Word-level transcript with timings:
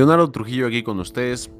Leonardo 0.00 0.30
Trujillo 0.30 0.66
aquí 0.66 0.82
con 0.82 0.98
ustedes. 0.98 1.52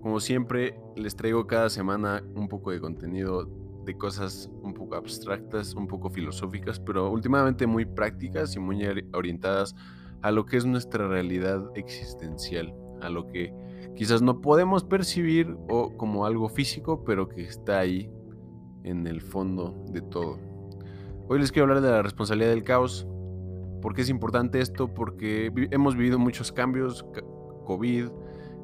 Como 0.00 0.18
siempre, 0.18 0.80
les 0.96 1.14
traigo 1.14 1.46
cada 1.46 1.68
semana 1.68 2.24
un 2.34 2.48
poco 2.48 2.70
de 2.70 2.80
contenido 2.80 3.46
de 3.84 3.94
cosas 3.98 4.48
un 4.62 4.72
poco 4.72 4.94
abstractas, 4.94 5.74
un 5.74 5.86
poco 5.86 6.08
filosóficas, 6.08 6.80
pero 6.80 7.10
últimamente 7.10 7.66
muy 7.66 7.84
prácticas 7.84 8.56
y 8.56 8.60
muy 8.60 8.82
orientadas 9.12 9.76
a 10.22 10.30
lo 10.30 10.46
que 10.46 10.56
es 10.56 10.64
nuestra 10.64 11.06
realidad 11.06 11.70
existencial, 11.74 12.74
a 13.02 13.10
lo 13.10 13.26
que 13.26 13.52
quizás 13.94 14.22
no 14.22 14.40
podemos 14.40 14.82
percibir 14.82 15.54
o 15.68 15.98
como 15.98 16.24
algo 16.24 16.48
físico, 16.48 17.04
pero 17.04 17.28
que 17.28 17.42
está 17.42 17.80
ahí 17.80 18.10
en 18.84 19.06
el 19.06 19.20
fondo 19.20 19.84
de 19.90 20.00
todo. 20.00 20.38
Hoy 21.28 21.40
les 21.40 21.52
quiero 21.52 21.64
hablar 21.64 21.82
de 21.82 21.90
la 21.90 22.00
responsabilidad 22.00 22.52
del 22.52 22.64
caos. 22.64 23.06
¿Por 23.82 23.94
qué 23.94 24.00
es 24.00 24.08
importante 24.08 24.60
esto? 24.60 24.94
Porque 24.94 25.52
hemos 25.72 25.94
vivido 25.94 26.18
muchos 26.18 26.50
cambios, 26.50 27.04
COVID, 27.64 28.08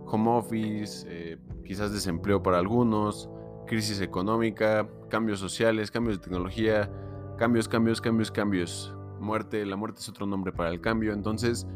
home 0.07 0.31
office, 0.31 1.07
eh, 1.09 1.39
quizás 1.65 1.93
desempleo 1.93 2.43
para 2.43 2.59
algunos, 2.59 3.31
crisis 3.67 4.01
económica, 4.01 4.89
cambios 5.09 5.39
sociales, 5.39 5.91
cambios 5.91 6.19
de 6.19 6.25
tecnología, 6.25 6.91
cambios, 7.39 7.69
cambios, 7.69 8.01
cambios, 8.01 8.31
cambios. 8.31 8.95
Muerte, 9.21 9.65
la 9.67 9.77
muerte 9.77 10.01
es 10.01 10.09
otro 10.09 10.27
nombre 10.27 10.53
para 10.53 10.71
el 10.71 10.81
cambio. 10.81 11.13
Entonces, 11.13 11.67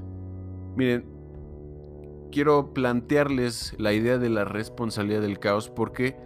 miren, 0.76 1.06
quiero 2.32 2.74
plantearles 2.74 3.76
la 3.78 3.92
idea 3.92 4.18
de 4.18 4.28
la 4.28 4.44
responsabilidad 4.44 5.20
del 5.20 5.38
caos 5.38 5.68
porque 5.70 6.16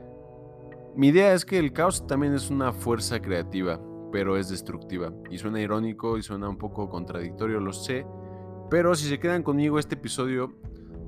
mi 0.97 1.09
idea 1.09 1.35
es 1.35 1.45
que 1.45 1.59
el 1.59 1.73
caos 1.73 2.07
también 2.07 2.35
es 2.35 2.51
una 2.51 2.73
fuerza 2.73 3.21
creativa, 3.21 3.81
pero 4.11 4.37
es 4.37 4.49
destructiva. 4.49 5.13
Y 5.31 5.39
suena 5.39 5.61
irónico 5.61 6.17
y 6.17 6.23
suena 6.23 6.49
un 6.49 6.57
poco 6.57 6.89
contradictorio, 6.89 7.61
lo 7.61 7.73
sé. 7.73 8.07
Pero 8.71 8.95
si 8.95 9.09
se 9.09 9.21
quedan 9.21 9.43
conmigo 9.43 9.79
este 9.79 9.95
episodio, 9.97 10.55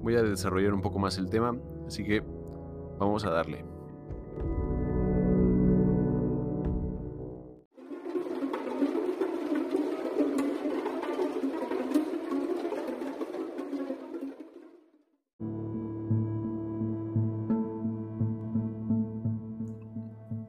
voy 0.03 0.17
a 0.17 0.23
desarrollar 0.23 0.73
un 0.75 0.83
poco 0.83 0.99
más 0.99 1.19
el 1.19 1.31
tema. 1.31 1.57
Así 1.87 2.05
que 2.05 2.23
vamos 2.99 3.25
a 3.25 3.31
darle. 3.31 3.65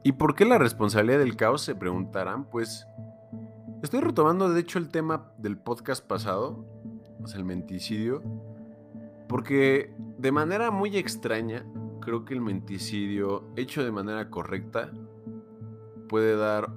¿Y 0.04 0.12
por 0.12 0.34
qué 0.34 0.44
la 0.44 0.58
responsabilidad 0.58 1.20
del 1.20 1.36
caos? 1.36 1.62
Se 1.62 1.74
preguntarán. 1.74 2.44
Pues 2.44 2.86
estoy 3.82 4.00
retomando 4.00 4.50
de 4.50 4.60
hecho 4.60 4.78
el 4.78 4.88
tema 4.88 5.32
del 5.38 5.56
podcast 5.56 6.04
pasado, 6.04 6.66
el 7.34 7.44
menticidio, 7.44 8.20
porque 9.32 9.90
de 10.18 10.30
manera 10.30 10.70
muy 10.70 10.98
extraña, 10.98 11.64
creo 12.02 12.26
que 12.26 12.34
el 12.34 12.42
menticidio 12.42 13.50
hecho 13.56 13.82
de 13.82 13.90
manera 13.90 14.28
correcta 14.28 14.92
puede 16.10 16.36
dar 16.36 16.70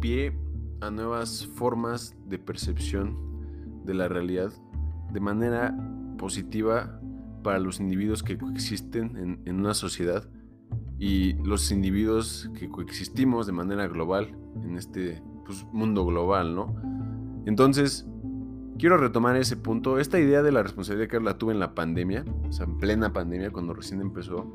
pie 0.00 0.38
a 0.80 0.90
nuevas 0.90 1.46
formas 1.46 2.16
de 2.24 2.38
percepción 2.38 3.18
de 3.84 3.92
la 3.92 4.08
realidad 4.08 4.50
de 5.12 5.20
manera 5.20 5.76
positiva 6.16 6.98
para 7.42 7.58
los 7.58 7.78
individuos 7.78 8.22
que 8.22 8.38
coexisten 8.38 9.14
en, 9.18 9.42
en 9.44 9.60
una 9.60 9.74
sociedad 9.74 10.26
y 10.98 11.34
los 11.44 11.70
individuos 11.70 12.50
que 12.58 12.70
coexistimos 12.70 13.46
de 13.46 13.52
manera 13.52 13.86
global 13.86 14.34
en 14.64 14.78
este 14.78 15.22
pues, 15.44 15.66
mundo 15.72 16.06
global, 16.06 16.54
¿no? 16.54 16.74
Entonces, 17.44 18.08
quiero 18.78 18.96
retomar 18.96 19.36
ese 19.36 19.56
punto. 19.56 19.98
Esta 19.98 20.18
idea 20.18 20.42
de 20.42 20.52
la 20.52 20.62
responsabilidad 20.62 21.08
que 21.08 21.20
la 21.20 21.38
tuve 21.38 21.52
en 21.52 21.60
la 21.60 21.74
pandemia, 21.74 22.24
o 22.48 22.52
sea, 22.52 22.66
en 22.66 22.78
plena 22.78 23.12
pandemia, 23.12 23.50
cuando 23.50 23.74
recién 23.74 24.00
empezó, 24.00 24.46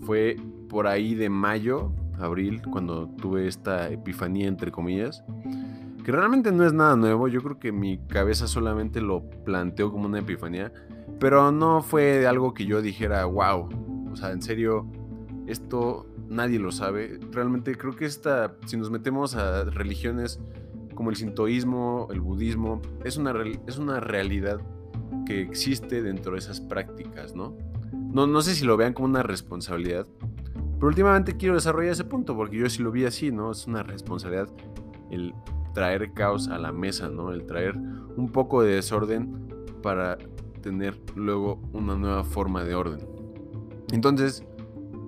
fue 0.00 0.36
por 0.68 0.86
ahí 0.86 1.14
de 1.14 1.28
mayo, 1.28 1.92
abril, 2.18 2.62
cuando 2.70 3.08
tuve 3.08 3.46
esta 3.46 3.90
epifanía, 3.90 4.48
entre 4.48 4.70
comillas, 4.70 5.24
que 6.04 6.12
realmente 6.12 6.52
no 6.52 6.64
es 6.64 6.72
nada 6.72 6.96
nuevo. 6.96 7.28
Yo 7.28 7.42
creo 7.42 7.58
que 7.58 7.72
mi 7.72 7.98
cabeza 7.98 8.46
solamente 8.46 9.00
lo 9.00 9.28
planteó 9.44 9.90
como 9.90 10.06
una 10.06 10.20
epifanía, 10.20 10.72
pero 11.18 11.50
no 11.52 11.82
fue 11.82 12.26
algo 12.26 12.54
que 12.54 12.66
yo 12.66 12.82
dijera, 12.82 13.24
wow, 13.24 13.68
o 14.10 14.16
sea, 14.16 14.32
en 14.32 14.42
serio 14.42 14.86
esto 15.46 16.06
nadie 16.28 16.58
lo 16.58 16.72
sabe. 16.72 17.18
Realmente 17.32 17.76
creo 17.76 17.94
que 17.94 18.04
esta, 18.04 18.56
si 18.66 18.76
nos 18.76 18.90
metemos 18.90 19.34
a 19.34 19.64
religiones 19.64 20.40
como 20.96 21.10
el 21.10 21.16
sintoísmo, 21.16 22.08
el 22.10 22.20
budismo, 22.20 22.82
es 23.04 23.16
una, 23.16 23.32
es 23.68 23.78
una 23.78 24.00
realidad 24.00 24.60
que 25.24 25.40
existe 25.40 26.02
dentro 26.02 26.32
de 26.32 26.38
esas 26.38 26.60
prácticas, 26.60 27.36
¿no? 27.36 27.56
¿no? 27.92 28.26
No 28.26 28.42
sé 28.42 28.56
si 28.56 28.64
lo 28.64 28.76
vean 28.76 28.92
como 28.92 29.06
una 29.06 29.22
responsabilidad, 29.22 30.06
pero 30.76 30.88
últimamente 30.88 31.36
quiero 31.36 31.54
desarrollar 31.54 31.92
ese 31.92 32.04
punto 32.04 32.34
porque 32.34 32.56
yo 32.56 32.68
sí 32.68 32.82
lo 32.82 32.90
vi 32.90 33.04
así, 33.04 33.30
¿no? 33.30 33.52
Es 33.52 33.66
una 33.66 33.84
responsabilidad 33.84 34.48
el 35.10 35.32
traer 35.72 36.12
caos 36.12 36.48
a 36.48 36.58
la 36.58 36.72
mesa, 36.72 37.08
¿no? 37.08 37.32
El 37.32 37.46
traer 37.46 37.76
un 37.76 38.30
poco 38.32 38.62
de 38.62 38.74
desorden 38.74 39.48
para 39.82 40.18
tener 40.62 40.98
luego 41.14 41.60
una 41.72 41.94
nueva 41.94 42.24
forma 42.24 42.64
de 42.64 42.74
orden. 42.74 43.00
Entonces, 43.92 44.44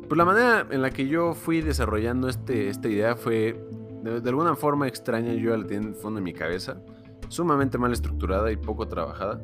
pues 0.08 0.16
la 0.16 0.24
manera 0.24 0.66
en 0.70 0.82
la 0.82 0.90
que 0.90 1.08
yo 1.08 1.34
fui 1.34 1.60
desarrollando 1.60 2.28
este, 2.28 2.68
esta 2.68 2.88
idea 2.88 3.16
fue 3.16 3.67
de, 4.02 4.28
alguna 4.28 4.54
forma 4.54 4.86
extraña, 4.86 5.32
yo 5.34 5.56
la 5.56 5.66
tenía 5.66 5.82
en 5.82 5.88
el 5.88 5.94
fondo 5.94 6.20
de 6.20 6.24
mi 6.24 6.32
cabeza, 6.32 6.80
sumamente 7.28 7.78
mal 7.78 7.92
estructurada 7.92 8.50
y 8.52 8.56
poco 8.56 8.86
trabajada. 8.88 9.40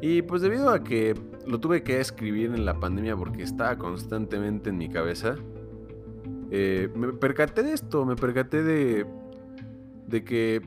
Y 0.00 0.22
pues 0.22 0.42
debido 0.42 0.70
a 0.70 0.82
que 0.82 1.14
lo 1.46 1.60
tuve 1.60 1.82
que 1.82 2.00
escribir 2.00 2.52
en 2.54 2.64
la 2.64 2.78
pandemia 2.78 3.16
porque 3.16 3.42
estaba 3.42 3.76
constantemente 3.76 4.70
en 4.70 4.78
mi 4.78 4.88
cabeza, 4.88 5.36
eh, 6.50 6.88
me 6.94 7.12
percaté 7.12 7.62
de 7.62 7.72
esto, 7.72 8.04
me 8.04 8.16
percaté 8.16 8.62
de, 8.62 9.06
de 10.06 10.24
que 10.24 10.62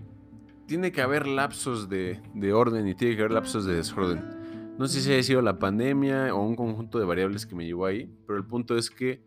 tiene 0.66 0.91
que 0.91 1.02
haber 1.02 1.28
lapsos 1.28 1.90
de, 1.90 2.22
de 2.34 2.53
orden 2.53 2.88
y 2.88 2.96
tiene 2.96 3.16
que 3.16 3.22
haber 3.22 3.34
lapsos 3.34 3.66
de 3.66 3.75
desorden. 3.75 4.24
No 4.78 4.88
sé 4.88 5.02
si 5.02 5.14
ha 5.14 5.22
sido 5.22 5.41
la 5.41 5.59
pandemia 5.59 6.34
o 6.34 6.41
un 6.41 6.56
conjunto 6.56 7.00
de 7.00 7.06
variables 7.06 7.46
que 7.46 7.56
me 7.56 7.66
llevó 7.66 7.85
ahí, 7.85 8.09
pero 8.25 8.40
el 8.40 8.46
punto 8.46 8.78
es 8.78 8.90
que 8.90 9.22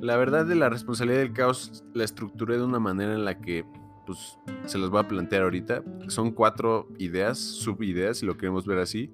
la 0.00 0.16
verdad 0.16 0.46
de 0.46 0.54
la 0.54 0.68
responsabilidad 0.68 1.20
del 1.20 1.32
caos 1.32 1.84
la 1.94 2.04
estructuré 2.04 2.56
de 2.56 2.64
una 2.64 2.78
manera 2.78 3.14
en 3.14 3.24
la 3.24 3.40
que 3.40 3.64
pues 4.06 4.38
se 4.64 4.78
las 4.78 4.88
voy 4.88 5.00
a 5.00 5.08
plantear 5.08 5.42
ahorita. 5.42 5.82
Son 6.08 6.30
cuatro 6.30 6.88
ideas, 6.98 7.38
subideas, 7.38 8.18
si 8.18 8.26
lo 8.26 8.38
queremos 8.38 8.66
ver 8.66 8.78
así. 8.78 9.12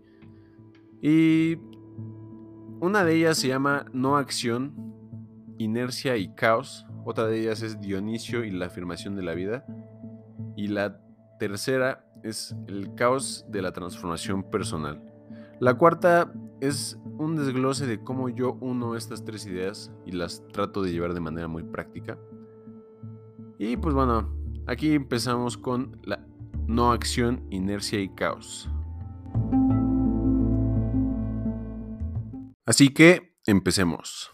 Y 1.02 1.58
una 2.80 3.04
de 3.04 3.16
ellas 3.16 3.38
se 3.38 3.48
llama 3.48 3.86
no 3.92 4.16
acción, 4.16 4.72
inercia 5.58 6.16
y 6.16 6.32
caos. 6.34 6.86
Otra 7.04 7.26
de 7.26 7.40
ellas 7.40 7.62
es 7.62 7.80
Dionisio 7.80 8.44
y 8.44 8.50
la 8.52 8.66
afirmación 8.66 9.16
de 9.16 9.22
la 9.22 9.34
vida. 9.34 9.66
Y 10.56 10.68
la 10.68 11.00
tercera 11.40 12.06
es 12.22 12.54
el 12.68 12.94
caos 12.94 13.44
de 13.48 13.62
la 13.62 13.72
transformación 13.72 14.44
personal. 14.44 15.02
La 15.60 15.74
cuarta 15.74 16.32
es 16.60 16.98
un 17.18 17.36
desglose 17.36 17.86
de 17.86 18.02
cómo 18.02 18.28
yo 18.28 18.56
uno 18.60 18.96
estas 18.96 19.24
tres 19.24 19.46
ideas 19.46 19.92
y 20.04 20.12
las 20.12 20.46
trato 20.48 20.82
de 20.82 20.92
llevar 20.92 21.14
de 21.14 21.20
manera 21.20 21.48
muy 21.48 21.62
práctica. 21.62 22.18
Y 23.58 23.76
pues 23.76 23.94
bueno, 23.94 24.34
aquí 24.66 24.92
empezamos 24.92 25.56
con 25.56 26.00
la 26.04 26.26
no 26.66 26.92
acción, 26.92 27.46
inercia 27.50 28.00
y 28.00 28.08
caos. 28.14 28.68
Así 32.66 32.88
que 32.88 33.36
empecemos. 33.46 34.30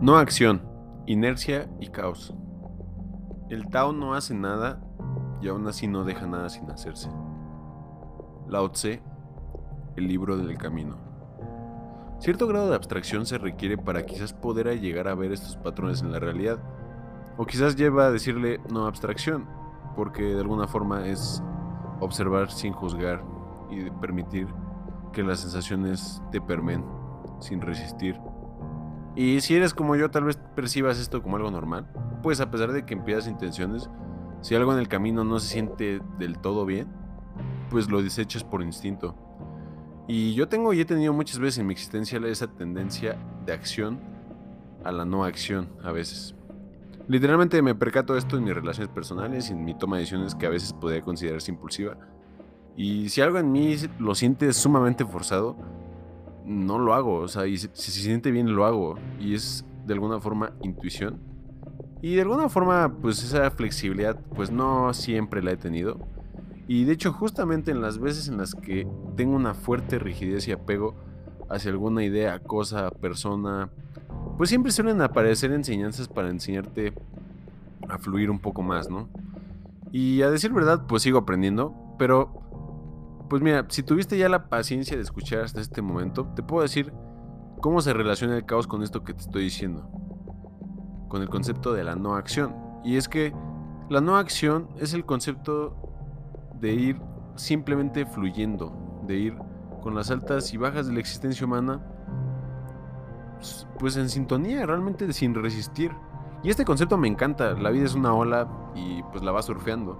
No 0.00 0.16
acción 0.16 0.68
Inercia 1.08 1.70
y 1.80 1.88
caos. 1.88 2.34
El 3.48 3.68
Tao 3.68 3.92
no 3.92 4.14
hace 4.14 4.34
nada 4.34 4.80
y 5.40 5.48
aún 5.48 5.66
así 5.66 5.86
no 5.86 6.04
deja 6.04 6.26
nada 6.26 6.48
sin 6.48 6.70
hacerse. 6.70 7.10
Lao 8.46 8.70
Tse, 8.70 9.02
el 9.96 10.06
libro 10.06 10.36
del 10.36 10.58
camino. 10.58 10.96
Cierto 12.18 12.46
grado 12.46 12.68
de 12.68 12.76
abstracción 12.76 13.24
se 13.26 13.38
requiere 13.38 13.78
para 13.78 14.04
quizás 14.04 14.32
poder 14.32 14.80
llegar 14.80 15.08
a 15.08 15.14
ver 15.14 15.32
estos 15.32 15.56
patrones 15.56 16.02
en 16.02 16.12
la 16.12 16.18
realidad. 16.18 16.58
O 17.36 17.46
quizás 17.46 17.76
lleva 17.76 18.06
a 18.06 18.10
decirle 18.10 18.60
no 18.70 18.86
abstracción, 18.86 19.46
porque 19.96 20.22
de 20.22 20.40
alguna 20.40 20.66
forma 20.66 21.06
es 21.06 21.42
observar 22.00 22.50
sin 22.50 22.72
juzgar 22.72 23.24
y 23.70 23.90
permitir 23.90 24.48
que 25.12 25.22
las 25.22 25.40
sensaciones 25.40 26.22
te 26.32 26.40
permen 26.40 26.84
sin 27.40 27.60
resistir 27.60 28.20
y 29.18 29.40
si 29.40 29.56
eres 29.56 29.74
como 29.74 29.96
yo, 29.96 30.12
tal 30.12 30.22
vez 30.22 30.38
percibas 30.54 31.00
esto 31.00 31.20
como 31.24 31.34
algo 31.34 31.50
normal. 31.50 31.88
Pues 32.22 32.40
a 32.40 32.50
pesar 32.50 32.72
de 32.72 32.84
que 32.84 32.94
empiezas 32.94 33.28
intenciones, 33.28 33.88
si 34.40 34.54
algo 34.54 34.72
en 34.72 34.78
el 34.78 34.88
camino 34.88 35.24
no 35.24 35.38
se 35.38 35.48
siente 35.48 36.00
del 36.18 36.38
todo 36.38 36.64
bien, 36.64 36.88
pues 37.70 37.90
lo 37.90 38.02
desechas 38.02 38.44
por 38.44 38.62
instinto. 38.62 39.14
Y 40.06 40.34
yo 40.34 40.48
tengo 40.48 40.72
y 40.72 40.80
he 40.80 40.84
tenido 40.84 41.12
muchas 41.12 41.38
veces 41.38 41.58
en 41.58 41.66
mi 41.66 41.72
existencia 41.72 42.18
esa 42.26 42.46
tendencia 42.46 43.16
de 43.44 43.52
acción 43.52 44.00
a 44.84 44.90
la 44.90 45.04
no 45.04 45.24
acción 45.24 45.68
a 45.82 45.92
veces. 45.92 46.34
Literalmente 47.08 47.60
me 47.62 47.74
percato 47.74 48.16
esto 48.16 48.36
en 48.36 48.44
mis 48.44 48.54
relaciones 48.54 48.92
personales 48.92 49.48
y 49.48 49.52
en 49.52 49.64
mi 49.64 49.74
toma 49.74 49.96
de 49.96 50.02
decisiones 50.02 50.34
que 50.34 50.46
a 50.46 50.50
veces 50.50 50.72
podría 50.72 51.02
considerarse 51.02 51.50
impulsiva. 51.50 51.96
Y 52.76 53.08
si 53.08 53.20
algo 53.20 53.38
en 53.38 53.50
mí 53.50 53.76
lo 53.98 54.14
siente 54.14 54.52
sumamente 54.52 55.04
forzado, 55.04 55.56
no 56.44 56.78
lo 56.78 56.94
hago. 56.94 57.16
O 57.16 57.28
sea, 57.28 57.42
si 57.44 57.58
se 57.58 57.90
siente 57.90 58.30
bien, 58.30 58.54
lo 58.54 58.64
hago. 58.66 58.94
Y 59.18 59.34
es 59.34 59.64
de 59.84 59.94
alguna 59.94 60.20
forma 60.20 60.52
intuición. 60.62 61.20
Y 62.00 62.14
de 62.14 62.22
alguna 62.22 62.48
forma, 62.48 62.94
pues 63.00 63.22
esa 63.22 63.50
flexibilidad, 63.50 64.16
pues 64.34 64.50
no 64.50 64.92
siempre 64.94 65.42
la 65.42 65.52
he 65.52 65.56
tenido. 65.56 65.98
Y 66.68 66.84
de 66.84 66.92
hecho, 66.92 67.12
justamente 67.12 67.70
en 67.70 67.80
las 67.80 67.98
veces 67.98 68.28
en 68.28 68.38
las 68.38 68.54
que 68.54 68.86
tengo 69.16 69.34
una 69.34 69.54
fuerte 69.54 69.98
rigidez 69.98 70.46
y 70.46 70.52
apego 70.52 70.94
hacia 71.48 71.70
alguna 71.70 72.04
idea, 72.04 72.38
cosa, 72.40 72.90
persona, 72.90 73.70
pues 74.36 74.50
siempre 74.50 74.70
suelen 74.70 75.00
aparecer 75.00 75.50
enseñanzas 75.52 76.08
para 76.08 76.28
enseñarte 76.28 76.92
a 77.88 77.98
fluir 77.98 78.30
un 78.30 78.38
poco 78.38 78.62
más, 78.62 78.90
¿no? 78.90 79.08
Y 79.92 80.22
a 80.22 80.30
decir 80.30 80.52
verdad, 80.52 80.86
pues 80.86 81.02
sigo 81.02 81.18
aprendiendo, 81.18 81.74
pero 81.98 82.42
pues 83.28 83.42
mira, 83.42 83.66
si 83.68 83.82
tuviste 83.82 84.16
ya 84.16 84.28
la 84.28 84.48
paciencia 84.48 84.96
de 84.96 85.02
escuchar 85.02 85.40
hasta 85.40 85.60
este 85.60 85.82
momento, 85.82 86.26
te 86.34 86.42
puedo 86.42 86.62
decir 86.62 86.92
cómo 87.60 87.80
se 87.80 87.92
relaciona 87.92 88.36
el 88.36 88.44
caos 88.44 88.66
con 88.66 88.82
esto 88.82 89.04
que 89.04 89.14
te 89.14 89.20
estoy 89.20 89.44
diciendo, 89.44 89.90
con 91.08 91.22
el 91.22 91.28
concepto 91.28 91.72
de 91.72 91.84
la 91.84 91.96
no 91.96 92.14
acción. 92.14 92.54
Y 92.84 92.96
es 92.96 93.08
que 93.08 93.34
la 93.88 94.00
no 94.00 94.16
acción 94.16 94.68
es 94.78 94.94
el 94.94 95.04
concepto 95.04 95.76
de 96.60 96.72
ir 96.74 97.00
simplemente 97.36 98.06
fluyendo, 98.06 98.72
de 99.06 99.16
ir 99.16 99.38
con 99.82 99.94
las 99.94 100.10
altas 100.10 100.52
y 100.52 100.56
bajas 100.56 100.86
de 100.86 100.94
la 100.94 101.00
existencia 101.00 101.46
humana 101.46 101.80
pues 103.78 103.96
en 103.96 104.08
sintonía, 104.08 104.66
realmente 104.66 105.12
sin 105.12 105.34
resistir. 105.34 105.92
Y 106.42 106.50
este 106.50 106.64
concepto 106.64 106.96
me 106.96 107.08
encanta, 107.08 107.52
la 107.54 107.70
vida 107.70 107.84
es 107.84 107.94
una 107.94 108.12
ola 108.12 108.48
y 108.74 109.02
pues 109.04 109.22
la 109.22 109.32
va 109.32 109.42
surfeando. 109.42 109.98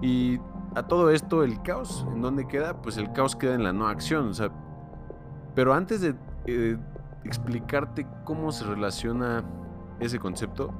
Y 0.00 0.38
a 0.74 0.84
todo 0.84 1.10
esto 1.10 1.44
el 1.44 1.62
caos, 1.62 2.06
¿en 2.12 2.22
dónde 2.22 2.46
queda? 2.46 2.80
Pues 2.80 2.96
el 2.96 3.12
caos 3.12 3.36
queda 3.36 3.54
en 3.54 3.62
la 3.62 3.72
no 3.72 3.88
acción, 3.88 4.28
o 4.28 4.34
sea, 4.34 4.50
pero 5.54 5.74
antes 5.74 6.00
de 6.00 6.14
eh, 6.46 6.78
explicarte 7.24 8.06
cómo 8.24 8.52
se 8.52 8.64
relaciona 8.64 9.44
ese 10.00 10.18
concepto, 10.18 10.72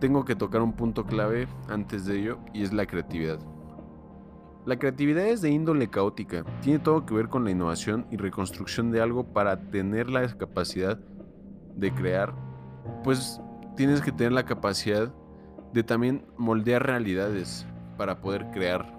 tengo 0.00 0.24
que 0.24 0.36
tocar 0.36 0.62
un 0.62 0.72
punto 0.72 1.04
clave 1.04 1.48
antes 1.68 2.06
de 2.06 2.18
ello 2.18 2.38
y 2.52 2.62
es 2.62 2.72
la 2.72 2.86
creatividad. 2.86 3.38
La 4.64 4.78
creatividad 4.78 5.26
es 5.26 5.40
de 5.40 5.50
índole 5.50 5.88
caótica, 5.88 6.44
tiene 6.60 6.78
todo 6.78 7.06
que 7.06 7.14
ver 7.14 7.28
con 7.28 7.44
la 7.44 7.50
innovación 7.50 8.06
y 8.10 8.16
reconstrucción 8.16 8.90
de 8.90 9.00
algo 9.00 9.24
para 9.32 9.70
tener 9.70 10.10
la 10.10 10.28
capacidad 10.36 10.98
de 11.74 11.92
crear, 11.92 12.34
pues 13.02 13.40
tienes 13.76 14.02
que 14.02 14.12
tener 14.12 14.32
la 14.32 14.44
capacidad 14.44 15.12
de 15.72 15.82
también 15.82 16.26
moldear 16.36 16.84
realidades 16.84 17.66
para 17.96 18.20
poder 18.20 18.50
crear. 18.50 18.94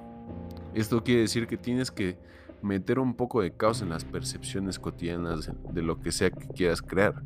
Esto 0.73 1.03
quiere 1.03 1.21
decir 1.21 1.47
que 1.47 1.57
tienes 1.57 1.91
que 1.91 2.17
meter 2.61 2.99
un 2.99 3.13
poco 3.13 3.41
de 3.41 3.51
caos 3.51 3.81
en 3.81 3.89
las 3.89 4.05
percepciones 4.05 4.79
cotidianas 4.79 5.51
de 5.71 5.81
lo 5.81 5.99
que 5.99 6.11
sea 6.11 6.29
que 6.29 6.47
quieras 6.47 6.81
crear. 6.81 7.23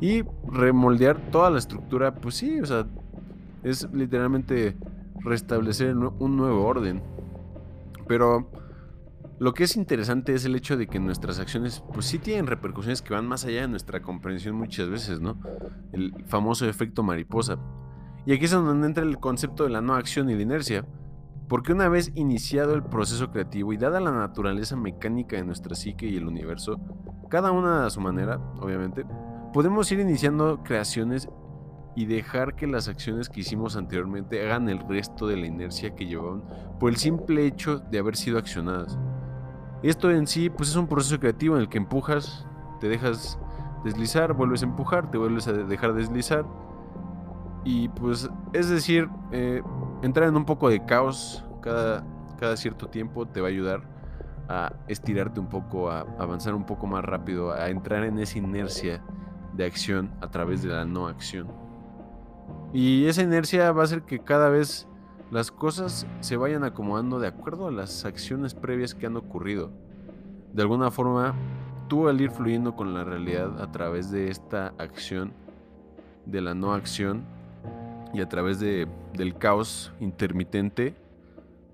Y 0.00 0.22
remoldear 0.46 1.18
toda 1.30 1.50
la 1.50 1.58
estructura, 1.58 2.14
pues 2.14 2.36
sí, 2.36 2.60
o 2.60 2.66
sea, 2.66 2.86
es 3.62 3.88
literalmente 3.92 4.76
restablecer 5.20 5.96
un 5.96 6.36
nuevo 6.36 6.64
orden. 6.64 7.02
Pero 8.06 8.50
lo 9.38 9.54
que 9.54 9.64
es 9.64 9.76
interesante 9.76 10.34
es 10.34 10.44
el 10.44 10.56
hecho 10.56 10.76
de 10.76 10.86
que 10.86 10.98
nuestras 10.98 11.38
acciones 11.38 11.82
pues 11.92 12.06
sí 12.06 12.18
tienen 12.18 12.46
repercusiones 12.46 13.02
que 13.02 13.14
van 13.14 13.26
más 13.26 13.44
allá 13.44 13.62
de 13.62 13.68
nuestra 13.68 14.02
comprensión 14.02 14.56
muchas 14.56 14.88
veces, 14.88 15.20
¿no? 15.20 15.38
El 15.92 16.12
famoso 16.26 16.68
efecto 16.68 17.02
mariposa. 17.02 17.58
Y 18.26 18.32
aquí 18.32 18.46
es 18.46 18.50
donde 18.50 18.86
entra 18.86 19.04
el 19.04 19.18
concepto 19.18 19.64
de 19.64 19.70
la 19.70 19.80
no 19.80 19.94
acción 19.94 20.28
y 20.28 20.34
la 20.34 20.42
inercia. 20.42 20.84
Porque 21.48 21.72
una 21.72 21.88
vez 21.88 22.12
iniciado 22.14 22.74
el 22.74 22.82
proceso 22.82 23.30
creativo 23.30 23.72
y 23.72 23.78
dada 23.78 24.00
la 24.00 24.10
naturaleza 24.10 24.76
mecánica 24.76 25.36
de 25.36 25.44
nuestra 25.44 25.74
psique 25.74 26.06
y 26.06 26.16
el 26.16 26.26
universo, 26.26 26.78
cada 27.30 27.52
una 27.52 27.86
a 27.86 27.90
su 27.90 28.00
manera, 28.00 28.38
obviamente, 28.60 29.06
podemos 29.52 29.90
ir 29.92 30.00
iniciando 30.00 30.62
creaciones 30.62 31.28
y 31.94 32.06
dejar 32.06 32.54
que 32.54 32.66
las 32.66 32.88
acciones 32.88 33.28
que 33.28 33.40
hicimos 33.40 33.76
anteriormente 33.76 34.44
hagan 34.44 34.68
el 34.68 34.78
resto 34.78 35.26
de 35.26 35.36
la 35.36 35.46
inercia 35.46 35.94
que 35.96 36.06
llevaban 36.06 36.44
por 36.78 36.90
el 36.90 36.96
simple 36.96 37.44
hecho 37.44 37.80
de 37.80 37.98
haber 37.98 38.16
sido 38.16 38.38
accionadas. 38.38 38.96
Esto 39.82 40.10
en 40.10 40.26
sí 40.26 40.48
pues 40.48 40.68
es 40.68 40.76
un 40.76 40.86
proceso 40.86 41.18
creativo 41.18 41.56
en 41.56 41.62
el 41.62 41.68
que 41.68 41.78
empujas, 41.78 42.46
te 42.80 42.88
dejas 42.88 43.38
deslizar, 43.84 44.32
vuelves 44.32 44.62
a 44.62 44.66
empujar, 44.66 45.10
te 45.10 45.18
vuelves 45.18 45.48
a 45.48 45.52
dejar 45.52 45.94
deslizar. 45.94 46.44
Y 47.64 47.88
pues 47.88 48.30
es 48.52 48.68
decir, 48.68 49.08
eh, 49.32 49.62
entrar 50.02 50.28
en 50.28 50.36
un 50.36 50.44
poco 50.44 50.68
de 50.68 50.84
caos 50.84 51.44
cada, 51.60 52.04
cada 52.38 52.56
cierto 52.56 52.88
tiempo 52.88 53.26
te 53.26 53.40
va 53.40 53.48
a 53.48 53.50
ayudar 53.50 53.82
a 54.48 54.72
estirarte 54.86 55.40
un 55.40 55.48
poco, 55.48 55.90
a 55.90 56.06
avanzar 56.18 56.54
un 56.54 56.64
poco 56.64 56.86
más 56.86 57.04
rápido, 57.04 57.52
a 57.52 57.68
entrar 57.68 58.04
en 58.04 58.18
esa 58.18 58.38
inercia 58.38 59.02
de 59.58 59.66
acción 59.66 60.10
a 60.20 60.30
través 60.30 60.62
de 60.62 60.68
la 60.68 60.84
no 60.84 61.08
acción. 61.08 61.48
Y 62.72 63.06
esa 63.06 63.22
inercia 63.22 63.72
va 63.72 63.82
a 63.82 63.84
hacer 63.84 64.02
que 64.02 64.20
cada 64.20 64.48
vez 64.48 64.86
las 65.30 65.50
cosas 65.50 66.06
se 66.20 66.36
vayan 66.36 66.64
acomodando 66.64 67.18
de 67.18 67.26
acuerdo 67.26 67.66
a 67.66 67.72
las 67.72 68.04
acciones 68.04 68.54
previas 68.54 68.94
que 68.94 69.06
han 69.06 69.16
ocurrido. 69.16 69.70
De 70.52 70.62
alguna 70.62 70.90
forma, 70.90 71.34
tú 71.88 72.08
al 72.08 72.20
ir 72.20 72.30
fluyendo 72.30 72.76
con 72.76 72.94
la 72.94 73.04
realidad 73.04 73.60
a 73.60 73.70
través 73.72 74.10
de 74.12 74.30
esta 74.30 74.74
acción, 74.78 75.32
de 76.24 76.40
la 76.40 76.54
no 76.54 76.72
acción, 76.72 77.24
y 78.14 78.20
a 78.20 78.28
través 78.28 78.60
de, 78.60 78.86
del 79.12 79.36
caos 79.36 79.92
intermitente, 79.98 80.94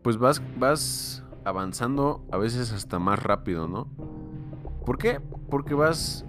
pues 0.02 0.16
vas, 0.16 0.42
vas 0.58 1.22
avanzando 1.44 2.24
a 2.32 2.38
veces 2.38 2.72
hasta 2.72 2.98
más 2.98 3.22
rápido, 3.22 3.68
¿no? 3.68 3.88
¿Por 4.84 4.98
qué? 4.98 5.20
Porque 5.48 5.74
vas 5.74 6.24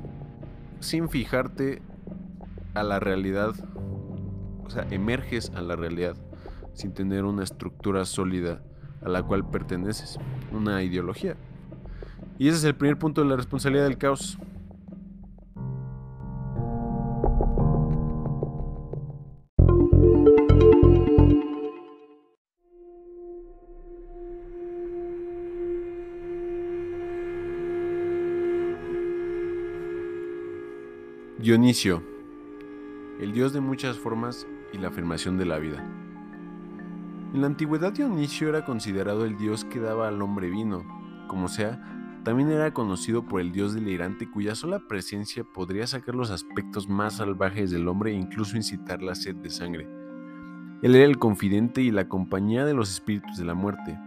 sin 0.86 1.10
fijarte 1.10 1.82
a 2.74 2.84
la 2.84 3.00
realidad 3.00 3.56
o 4.66 4.70
sea, 4.70 4.88
emerges 4.90 5.52
a 5.56 5.62
la 5.62 5.76
realidad 5.76 6.16
sin 6.74 6.94
tener 6.94 7.24
una 7.24 7.44
estructura 7.44 8.06
sólida 8.06 8.62
a 9.02 9.10
la 9.10 9.24
cual 9.24 9.50
perteneces, 9.50 10.18
una 10.52 10.84
ideología. 10.84 11.36
Y 12.38 12.50
ese 12.50 12.58
es 12.58 12.64
el 12.66 12.76
primer 12.76 12.98
punto 12.98 13.22
de 13.22 13.30
la 13.30 13.36
responsabilidad 13.36 13.86
del 13.86 13.98
caos. 13.98 14.38
Dionisio, 31.46 32.02
el 33.20 33.32
dios 33.32 33.54
de 33.54 33.62
muchas 33.62 34.00
formas 34.00 34.48
y 34.74 34.80
la 34.80 34.88
afirmación 34.88 35.38
de 35.38 35.46
la 35.46 35.60
vida. 35.60 35.78
En 37.36 37.42
la 37.42 37.46
antigüedad 37.46 37.94
Dionisio 37.94 38.50
era 38.50 38.66
considerado 38.66 39.26
el 39.26 39.38
dios 39.38 39.64
que 39.64 39.80
daba 39.80 40.08
al 40.08 40.24
hombre 40.24 40.50
vino. 40.50 40.84
Como 41.28 41.48
sea, 41.48 41.80
también 42.24 42.50
era 42.50 42.74
conocido 42.74 43.28
por 43.28 43.42
el 43.42 43.52
dios 43.52 43.76
delirante 43.76 44.28
cuya 44.28 44.56
sola 44.56 44.88
presencia 44.88 45.44
podría 45.44 45.86
sacar 45.86 46.16
los 46.16 46.32
aspectos 46.32 46.90
más 46.90 47.18
salvajes 47.18 47.70
del 47.70 47.88
hombre 47.90 48.10
e 48.10 48.16
incluso 48.16 48.58
incitar 48.58 49.04
la 49.04 49.14
sed 49.14 49.36
de 49.36 49.52
sangre. 49.52 49.88
Él 50.82 50.96
era 50.96 51.06
el 51.06 51.20
confidente 51.20 51.80
y 51.80 51.92
la 51.92 52.10
compañía 52.10 52.66
de 52.66 52.74
los 52.74 52.90
espíritus 52.90 53.38
de 53.38 53.46
la 53.46 53.54
muerte. 53.54 54.00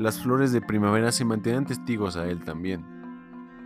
Las 0.00 0.20
flores 0.20 0.50
de 0.50 0.60
primavera 0.60 1.12
se 1.12 1.24
mantenían 1.24 1.66
testigos 1.66 2.16
a 2.16 2.28
él 2.28 2.42
también. 2.42 2.93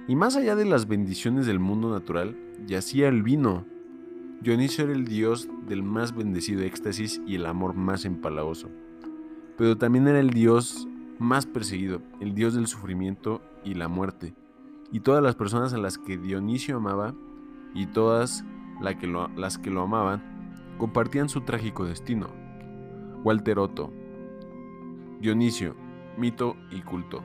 Y 0.09 0.17
más 0.17 0.37
allá 0.37 0.57
de 0.57 0.65
las 0.65 0.89
bendiciones 0.89 1.45
del 1.45 1.61
mundo 1.61 1.91
natural, 1.91 2.35
yacía 2.67 3.09
el 3.09 3.23
vino, 3.23 3.67
Dionisio 4.41 4.85
era 4.85 4.95
el 4.95 5.05
dios 5.05 5.51
del 5.67 5.83
más 5.83 6.17
bendecido 6.17 6.63
éxtasis 6.63 7.21
y 7.27 7.35
el 7.35 7.45
amor 7.45 7.75
más 7.75 8.07
empalagoso, 8.07 8.71
pero 9.59 9.77
también 9.77 10.09
era 10.09 10.19
el 10.19 10.31
dios 10.31 10.89
más 11.19 11.45
perseguido, 11.45 12.01
el 12.21 12.35
dios 12.35 12.55
del 12.55 12.69
sufrimiento 12.69 13.43
y 13.65 13.75
la 13.75 13.89
muerte, 13.89 14.35
y 14.91 15.01
todas 15.01 15.23
las 15.23 15.35
personas 15.35 15.75
a 15.75 15.79
las 15.79 15.99
que 15.99 16.17
Dionisio 16.17 16.79
amaba 16.79 17.15
y 17.75 17.85
todas 17.87 18.47
las 18.81 19.59
que 19.59 19.71
lo 19.71 19.83
amaban 19.83 20.23
compartían 20.79 21.29
su 21.29 21.43
trágico 21.43 21.85
destino. 21.85 22.29
Walter 23.25 23.59
Otto, 23.59 23.93
Dionisio, 25.21 25.77
mito 26.17 26.57
y 26.71 26.81
culto. 26.81 27.23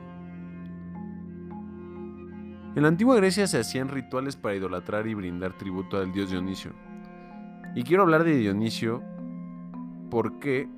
En 2.76 2.82
la 2.82 2.88
antigua 2.88 3.14
Grecia 3.14 3.46
se 3.46 3.58
hacían 3.58 3.88
rituales 3.88 4.34
para 4.34 4.56
idolatrar 4.56 5.06
y 5.06 5.14
brindar 5.14 5.56
tributo 5.56 5.96
al 5.96 6.12
dios 6.12 6.30
Dionisio. 6.30 6.72
Y 7.76 7.84
quiero 7.84 8.02
hablar 8.02 8.24
de 8.24 8.34
Dionisio 8.34 9.00
porque 10.10 10.68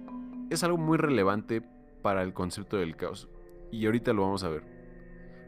es 0.50 0.62
algo 0.62 0.76
muy 0.76 0.98
relevante 0.98 1.62
para 2.02 2.22
el 2.22 2.34
concepto 2.34 2.76
del 2.76 2.96
caos. 2.96 3.30
Y 3.72 3.86
ahorita 3.86 4.12
lo 4.12 4.22
vamos 4.22 4.44
a 4.44 4.50
ver. 4.50 4.64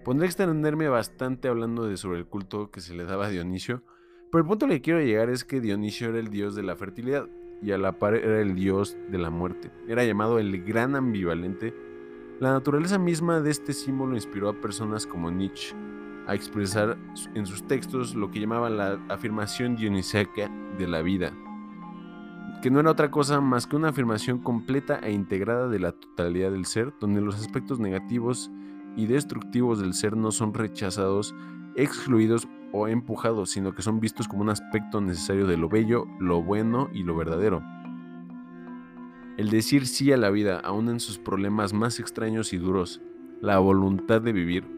Pondré 0.07 0.27
extenderme 0.27 0.89
bastante 0.89 1.49
hablando 1.49 1.85
de 1.85 1.99
sobre 1.99 2.19
el 2.19 2.25
culto 2.25 2.71
que 2.71 2.81
se 2.81 2.95
le 2.95 3.05
daba 3.05 3.27
a 3.27 3.31
Dionisio, 3.31 3.83
pero 4.33 4.43
el 4.43 4.49
punto 4.49 4.65
al 4.65 4.73
que 4.73 4.81
quiero 4.81 5.03
llegar 5.03 5.29
es 5.29 5.45
que 5.45 5.61
Dionisio 5.61 6.09
era 6.09 6.19
el 6.19 6.31
dios 6.31 6.55
de 6.55 6.63
la 6.63 6.77
fertilidad. 6.77 7.29
y 7.61 7.73
a 7.73 7.79
la 7.79 7.99
par 7.99 8.15
era 8.15 8.41
el 8.41 8.55
dios 8.55 8.97
de 9.11 9.19
la 9.19 9.29
muerte. 9.29 9.71
Era 9.87 10.05
llamado 10.05 10.39
el 10.39 10.65
gran 10.65 10.97
ambivalente. 10.97 11.75
La 12.41 12.53
naturaleza 12.53 12.99
misma 12.99 13.41
de 13.41 13.51
este 13.51 13.75
símbolo 13.75 14.15
inspiró 14.15 14.49
a 14.49 14.61
personas 14.61 15.07
como 15.07 15.31
Nietzsche 15.31 15.75
a 16.29 16.35
expresar 16.35 16.97
en 17.35 17.47
sus 17.47 17.67
textos 17.67 18.15
lo 18.15 18.31
que 18.31 18.39
llamaba 18.39 18.71
la 18.71 19.01
afirmación 19.09 19.77
dionisíaca 19.77 20.51
de 20.79 20.87
la 20.87 21.03
vida, 21.03 21.33
que 22.63 22.71
no 22.71 22.81
era 22.81 22.91
otra 22.91 23.11
cosa 23.11 23.41
más 23.41 23.67
que 23.67 23.77
una 23.77 23.89
afirmación 23.89 24.39
completa 24.39 25.01
e 25.03 25.11
integrada 25.11 25.69
de 25.69 25.79
la 25.79 25.93
totalidad 25.93 26.51
del 26.51 26.67
ser, 26.67 26.93
donde 27.01 27.23
los 27.23 27.37
aspectos 27.37 27.81
negativos 27.81 28.51
y 28.95 29.07
destructivos 29.07 29.81
del 29.81 29.95
ser 29.95 30.17
no 30.17 30.31
son 30.31 30.53
rechazados, 30.53 31.35
excluidos 31.77 32.47
o 32.73 32.89
empujados, 32.89 33.51
sino 33.51 33.75
que 33.75 33.83
son 33.83 33.99
vistos 33.99 34.29
como 34.29 34.43
un 34.43 34.51
aspecto 34.51 35.01
necesario 35.01 35.47
de 35.47 35.57
lo 35.57 35.69
bello, 35.69 36.07
lo 36.21 36.43
bueno 36.43 36.91
y 36.93 37.05
lo 37.05 37.17
verdadero. 37.17 37.63
El 39.39 39.51
decir 39.51 39.87
sí 39.87 40.13
a 40.13 40.17
la 40.17 40.31
vida, 40.31 40.61
aun 40.63 40.89
en 40.89 41.01
sus 41.01 41.17
problemas 41.17 41.73
más 41.73 42.01
extraños 42.01 42.53
y 42.53 42.59
duros, 42.59 43.01
la 43.41 43.59
voluntad 43.61 44.21
de 44.21 44.33
vivir, 44.33 44.78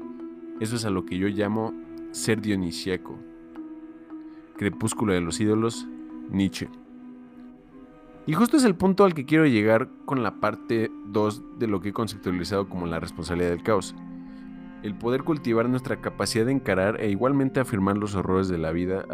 eso 0.61 0.77
es 0.77 0.85
a 0.85 0.91
lo 0.91 1.07
que 1.07 1.19
yo 1.19 1.27
llamo 1.29 1.75
ser 2.13 2.41
dionisíaco. 2.41 3.19
Crepúsculo 4.57 5.15
de 5.15 5.23
los 5.23 5.41
ídolos, 5.41 5.89
Nietzsche. 6.31 6.69
Y 8.27 8.35
justo 8.35 8.59
es 8.59 8.65
el 8.65 8.75
punto 8.75 9.05
al 9.05 9.15
que 9.15 9.25
quiero 9.25 9.47
llegar 9.47 9.89
con 10.05 10.23
la 10.23 10.39
parte 10.39 10.91
2 11.07 11.59
de 11.59 11.67
lo 11.67 11.81
que 11.81 11.89
he 11.89 11.93
conceptualizado 11.93 12.69
como 12.69 12.87
la 12.87 13.01
responsabilidad 13.01 13.51
del 13.51 13.63
caos. 13.63 13.95
El 14.83 14.95
poder 14.95 15.25
cultivar 15.25 15.69
nuestra 15.69 16.01
capacidad 16.01 16.47
de 16.47 16.53
encarar 16.53 17.01
e 17.01 17.11
igualmente 17.11 17.61
afirmar 17.61 17.97
los 17.97 18.15
horrores 18.15 18.49
de 18.49 18.59
la 18.59 18.71
vida 18.71 19.07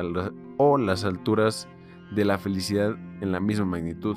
o 0.59 0.79
las 0.79 1.05
alturas 1.05 1.69
de 2.15 2.25
la 2.25 2.39
felicidad 2.39 2.97
en 3.21 3.33
la 3.33 3.41
misma 3.41 3.67
magnitud. 3.67 4.17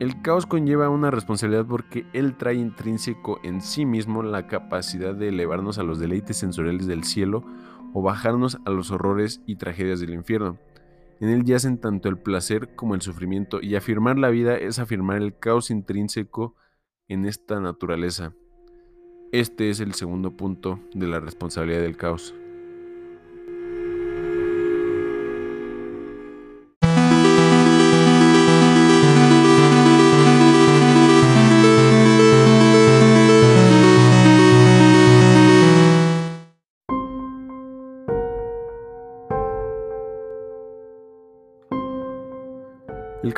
El 0.00 0.22
caos 0.22 0.46
conlleva 0.46 0.90
una 0.90 1.10
responsabilidad 1.10 1.66
porque 1.66 2.06
él 2.12 2.36
trae 2.36 2.54
intrínseco 2.54 3.40
en 3.42 3.60
sí 3.60 3.84
mismo 3.84 4.22
la 4.22 4.46
capacidad 4.46 5.12
de 5.12 5.28
elevarnos 5.28 5.78
a 5.78 5.82
los 5.82 5.98
deleites 5.98 6.36
sensoriales 6.36 6.86
del 6.86 7.02
cielo 7.02 7.44
o 7.92 8.00
bajarnos 8.00 8.58
a 8.64 8.70
los 8.70 8.92
horrores 8.92 9.40
y 9.44 9.56
tragedias 9.56 9.98
del 9.98 10.14
infierno. 10.14 10.56
En 11.18 11.30
él 11.30 11.44
yacen 11.44 11.78
tanto 11.78 12.08
el 12.08 12.16
placer 12.16 12.76
como 12.76 12.94
el 12.94 13.02
sufrimiento, 13.02 13.58
y 13.60 13.74
afirmar 13.74 14.20
la 14.20 14.28
vida 14.28 14.56
es 14.56 14.78
afirmar 14.78 15.16
el 15.20 15.36
caos 15.36 15.68
intrínseco 15.68 16.54
en 17.08 17.24
esta 17.24 17.58
naturaleza. 17.58 18.34
Este 19.32 19.68
es 19.68 19.80
el 19.80 19.94
segundo 19.94 20.36
punto 20.36 20.78
de 20.94 21.08
la 21.08 21.18
responsabilidad 21.18 21.80
del 21.80 21.96
caos. 21.96 22.36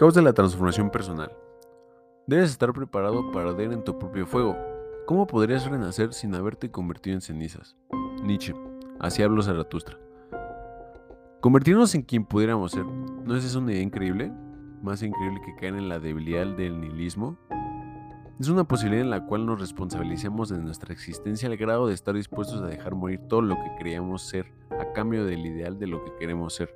Caos 0.00 0.14
de 0.14 0.22
la 0.22 0.32
transformación 0.32 0.88
personal. 0.88 1.30
Debes 2.26 2.52
estar 2.52 2.72
preparado 2.72 3.30
para 3.32 3.50
arder 3.50 3.70
en 3.70 3.84
tu 3.84 3.98
propio 3.98 4.26
fuego. 4.26 4.56
¿Cómo 5.06 5.26
podrías 5.26 5.66
renacer 5.66 6.14
sin 6.14 6.34
haberte 6.34 6.70
convertido 6.70 7.16
en 7.16 7.20
cenizas? 7.20 7.76
Nietzsche. 8.22 8.54
Así 8.98 9.22
habló 9.22 9.42
Zaratustra. 9.42 9.98
Convertirnos 11.42 11.94
en 11.94 12.00
quien 12.00 12.24
pudiéramos 12.24 12.72
ser, 12.72 12.86
¿no 12.86 13.36
es 13.36 13.44
eso 13.44 13.58
una 13.58 13.72
idea 13.72 13.82
increíble? 13.82 14.32
Más 14.82 15.02
increíble 15.02 15.42
que 15.44 15.54
caer 15.56 15.74
en 15.74 15.90
la 15.90 15.98
debilidad 15.98 16.46
del 16.46 16.80
nihilismo. 16.80 17.36
Es 18.40 18.48
una 18.48 18.64
posibilidad 18.64 19.04
en 19.04 19.10
la 19.10 19.26
cual 19.26 19.44
nos 19.44 19.60
responsabilizamos 19.60 20.48
de 20.48 20.56
nuestra 20.56 20.94
existencia 20.94 21.46
al 21.46 21.58
grado 21.58 21.88
de 21.88 21.92
estar 21.92 22.14
dispuestos 22.14 22.62
a 22.62 22.68
dejar 22.68 22.94
morir 22.94 23.20
todo 23.28 23.42
lo 23.42 23.54
que 23.54 23.74
creíamos 23.78 24.22
ser 24.22 24.50
a 24.70 24.94
cambio 24.94 25.26
del 25.26 25.44
ideal 25.44 25.78
de 25.78 25.88
lo 25.88 26.02
que 26.02 26.14
queremos 26.18 26.54
ser 26.54 26.74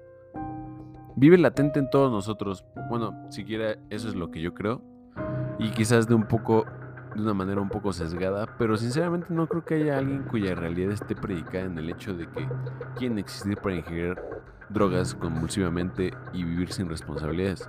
vive 1.16 1.38
latente 1.38 1.78
en 1.78 1.90
todos 1.90 2.11
nosotros. 2.11 2.64
Bueno, 2.88 3.26
siquiera 3.30 3.76
eso 3.90 4.09
es 4.09 4.14
lo 4.14 4.30
que 4.30 4.40
yo 4.40 4.54
creo. 4.54 4.83
Y 5.59 5.71
quizás 5.71 6.09
de 6.09 6.14
un 6.14 6.25
poco, 6.25 6.64
de 7.14 7.23
una 7.23 7.35
manera 7.35 7.61
un 7.61 7.68
poco 7.68 7.92
sesgada, 7.92 8.47
pero 8.59 8.76
sinceramente 8.76 9.28
no 9.30 9.47
creo 9.47 9.64
que 9.64 9.75
haya 9.75 9.99
alguien 9.99 10.25
cuya 10.25 10.54
realidad 10.54 10.92
esté 10.92 11.14
predicada 11.14 11.64
en 11.64 11.78
el 11.78 11.90
hecho 11.90 12.14
de 12.14 12.26
que 12.26 12.49
quieren 12.97 13.18
existir 13.18 13.56
para 13.59 13.76
ingerir 13.76 14.18
drogas 14.68 15.14
convulsivamente 15.14 16.12
y 16.33 16.44
vivir 16.44 16.73
sin 16.73 16.88
responsabilidades. 16.88 17.68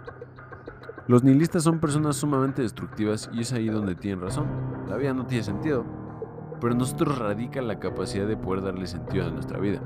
Los 1.08 1.24
nihilistas 1.24 1.62
son 1.64 1.80
personas 1.80 2.16
sumamente 2.16 2.64
destructivas 2.64 3.30
y 3.32 3.42
es 3.42 3.54
ahí 3.54 3.70
donde 3.70 3.94
tienen 3.94 4.22
razón. 4.22 4.48
La 4.90 4.98
vida 4.98 5.14
no 5.14 5.28
tiene 5.28 5.44
sentido, 5.44 5.86
pero 6.60 6.74
en 6.74 6.80
nosotros 6.80 7.20
radica 7.20 7.62
la 7.62 7.80
capacidad 7.80 8.26
de 8.26 8.38
poder 8.38 8.64
darle 8.64 8.88
sentido 8.88 9.28
a 9.28 9.30
nuestra 9.30 9.60
vida. 9.60 9.82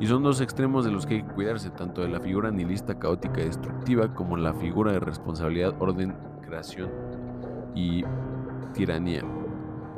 Y 0.00 0.06
son 0.06 0.22
dos 0.22 0.40
extremos 0.40 0.86
de 0.86 0.90
los 0.90 1.04
que 1.04 1.16
hay 1.16 1.22
que 1.22 1.34
cuidarse, 1.34 1.68
tanto 1.68 2.00
de 2.00 2.08
la 2.08 2.20
figura 2.20 2.50
nihilista 2.50 2.98
caótica 2.98 3.42
y 3.42 3.44
destructiva 3.44 4.14
como 4.14 4.38
la 4.38 4.54
figura 4.54 4.92
de 4.92 5.00
responsabilidad, 5.00 5.74
orden, 5.78 6.16
creación 6.40 6.88
y 7.74 8.02
tiranía. 8.72 9.22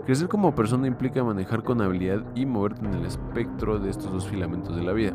Crecer 0.04 0.26
como 0.26 0.56
persona 0.56 0.88
implica 0.88 1.22
manejar 1.22 1.62
con 1.62 1.80
habilidad 1.80 2.24
y 2.34 2.46
moverte 2.46 2.84
en 2.84 2.94
el 2.94 3.06
espectro 3.06 3.78
de 3.78 3.90
estos 3.90 4.12
dos 4.12 4.26
filamentos 4.26 4.74
de 4.74 4.82
la 4.82 4.92
vida. 4.92 5.12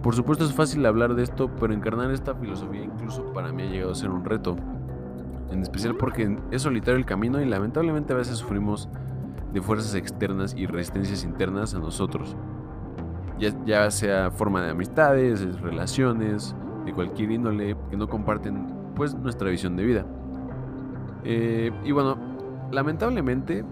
Por 0.00 0.14
supuesto 0.14 0.44
es 0.44 0.52
fácil 0.52 0.86
hablar 0.86 1.16
de 1.16 1.24
esto, 1.24 1.50
pero 1.58 1.74
encarnar 1.74 2.12
esta 2.12 2.36
filosofía 2.36 2.84
incluso 2.84 3.32
para 3.32 3.50
mí 3.50 3.64
ha 3.64 3.66
llegado 3.66 3.90
a 3.90 3.96
ser 3.96 4.10
un 4.10 4.24
reto. 4.24 4.54
En 5.50 5.62
especial 5.62 5.96
porque 5.96 6.38
es 6.52 6.62
solitario 6.62 6.98
el 6.98 7.04
camino 7.04 7.42
y 7.42 7.44
lamentablemente 7.46 8.12
a 8.12 8.16
veces 8.16 8.36
sufrimos 8.36 8.88
de 9.52 9.60
fuerzas 9.60 9.96
externas 9.96 10.54
y 10.56 10.66
resistencias 10.66 11.24
internas 11.24 11.74
a 11.74 11.80
nosotros 11.80 12.36
ya, 13.38 13.90
sea 13.90 14.30
forma 14.30 14.62
de 14.62 14.70
amistades, 14.70 15.60
relaciones, 15.60 16.54
de 16.84 16.92
cualquier 16.92 17.32
índole 17.32 17.76
que 17.90 17.96
no 17.96 18.08
comparten 18.08 18.66
pues 18.94 19.14
nuestra 19.14 19.50
visión 19.50 19.76
de 19.76 19.84
vida. 19.84 20.06
Eh, 21.24 21.70
y 21.84 21.92
bueno, 21.92 22.16
lamentablemente, 22.70 23.64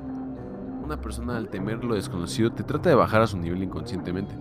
una 0.85 1.00
persona 1.00 1.37
al 1.37 1.49
temer 1.49 1.83
lo 1.85 1.94
desconocido 1.94 2.52
te 2.52 2.62
trata 2.62 2.90
de 2.90 2.94
bajar 2.94 3.23
a 3.23 3.26
su 3.26 3.38
nivel 3.38 3.62
inconscientemente. 3.62 4.35